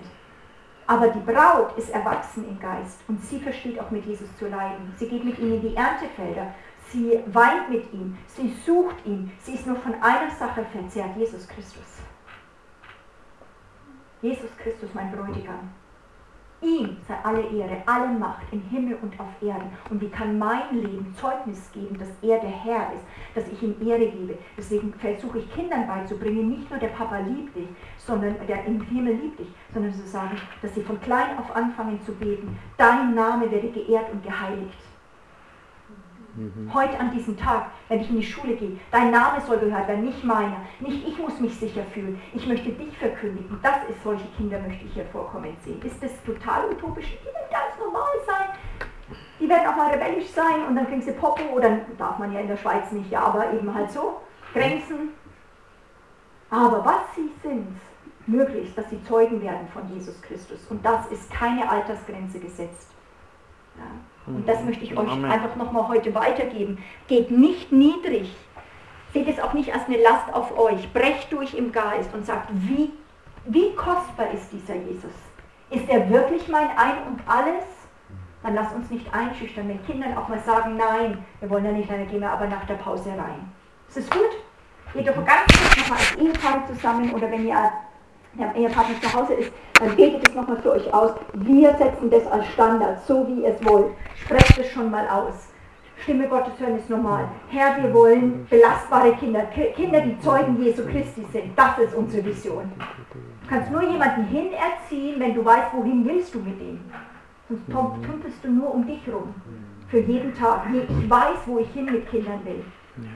[0.92, 4.94] Aber die Braut ist erwachsen im Geist und sie versteht auch mit Jesus zu leiden.
[4.98, 6.54] Sie geht mit ihm in die Erntefelder,
[6.90, 9.32] sie weint mit ihm, sie sucht ihn.
[9.40, 12.02] Sie ist nur von einer Sache verzehrt, Jesus Christus.
[14.22, 15.70] Jesus Christus, mein Bräutigam.
[16.62, 19.72] Ihm sei alle Ehre, alle Macht im Himmel und auf Erden.
[19.90, 23.04] Und wie kann mein Leben Zeugnis geben, dass er der Herr ist,
[23.34, 24.38] dass ich ihm Ehre gebe?
[24.56, 29.16] Deswegen versuche ich Kindern beizubringen, nicht nur der Papa liebt dich, sondern der im Himmel
[29.16, 32.56] liebt dich, sondern zu sagen, dass sie von klein auf anfangen zu beten.
[32.78, 34.78] Dein Name werde geehrt und geheiligt.
[36.36, 36.74] Mhm.
[36.74, 40.06] Heute an diesem Tag, wenn ich in die Schule gehe, dein Name soll gehört werden,
[40.06, 40.58] nicht meiner.
[40.80, 42.22] Nicht ich muss mich sicher fühlen.
[42.34, 43.60] Ich möchte dich verkündigen.
[43.62, 45.82] Das ist, solche Kinder möchte ich hier vorkommen sehen.
[45.84, 47.18] Ist das total utopisch?
[47.22, 48.48] Die werden ganz normal sein.
[49.40, 52.40] Die werden auch mal rebellisch sein und dann kriegen sie Popo oder darf man ja
[52.40, 54.22] in der Schweiz nicht, ja, aber eben halt so.
[54.54, 55.10] Grenzen.
[56.50, 57.76] Aber was sie sind,
[58.28, 60.60] möglichst, dass sie Zeugen werden von Jesus Christus.
[60.70, 62.92] Und das ist keine Altersgrenze gesetzt.
[63.78, 63.84] Ja.
[64.28, 65.32] Und das möchte ich euch Amen.
[65.32, 66.84] einfach nochmal heute weitergeben.
[67.08, 68.36] Geht nicht niedrig.
[69.14, 70.92] Seht es auch nicht als eine Last auf euch.
[70.94, 72.92] Brecht durch im Geist und sagt, wie,
[73.46, 75.12] wie kostbar ist dieser Jesus?
[75.70, 77.66] Ist er wirklich mein Ein und Alles?
[78.44, 81.90] Dann lasst uns nicht einschüchtern, wenn Kindern auch mal sagen, nein, wir wollen ja nicht,
[81.90, 83.52] dann gehen wir aber nach der Pause rein.
[83.88, 84.32] Ist es gut?
[84.94, 87.72] Geht doch ganz kurz nochmal als Ehepaar zusammen oder wenn ihr
[88.34, 91.12] der Ehepartner zu Hause ist, dann betet es nochmal für euch aus.
[91.34, 93.88] Wir setzen das als Standard, so wie ihr es wollt.
[94.16, 95.50] Sprecht es schon mal aus.
[96.04, 97.28] Stimme Gottes hören ist normal.
[97.50, 99.44] Herr, wir wollen belastbare Kinder,
[99.76, 101.52] Kinder, die Zeugen Jesu Christi sind.
[101.56, 102.72] Das ist unsere Vision.
[102.78, 106.80] Du kannst nur jemanden hinerziehen, wenn du weißt, wohin willst du mit ihm.
[107.48, 107.68] Sonst
[108.04, 109.36] tümpelst du nur um dich rum.
[109.90, 110.62] Für jeden Tag.
[110.74, 112.64] Ich weiß, wo ich hin mit Kindern will.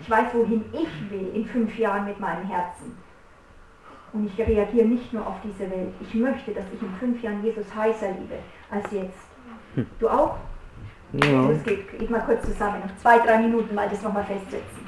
[0.01, 2.97] Ich weiß, wohin ich will in fünf Jahren mit meinem Herzen.
[4.15, 5.93] Und ich reagiere nicht nur auf diese Welt.
[5.99, 8.35] Ich möchte, dass ich in fünf Jahren Jesus heißer liebe
[8.71, 9.27] als jetzt.
[9.75, 9.85] Hm.
[9.99, 10.37] Du auch?
[11.11, 11.49] Ja.
[11.49, 12.01] Das geht.
[12.01, 12.79] Ich mal kurz zusammen.
[12.79, 14.85] Noch zwei, drei Minuten mal das nochmal festsetzen.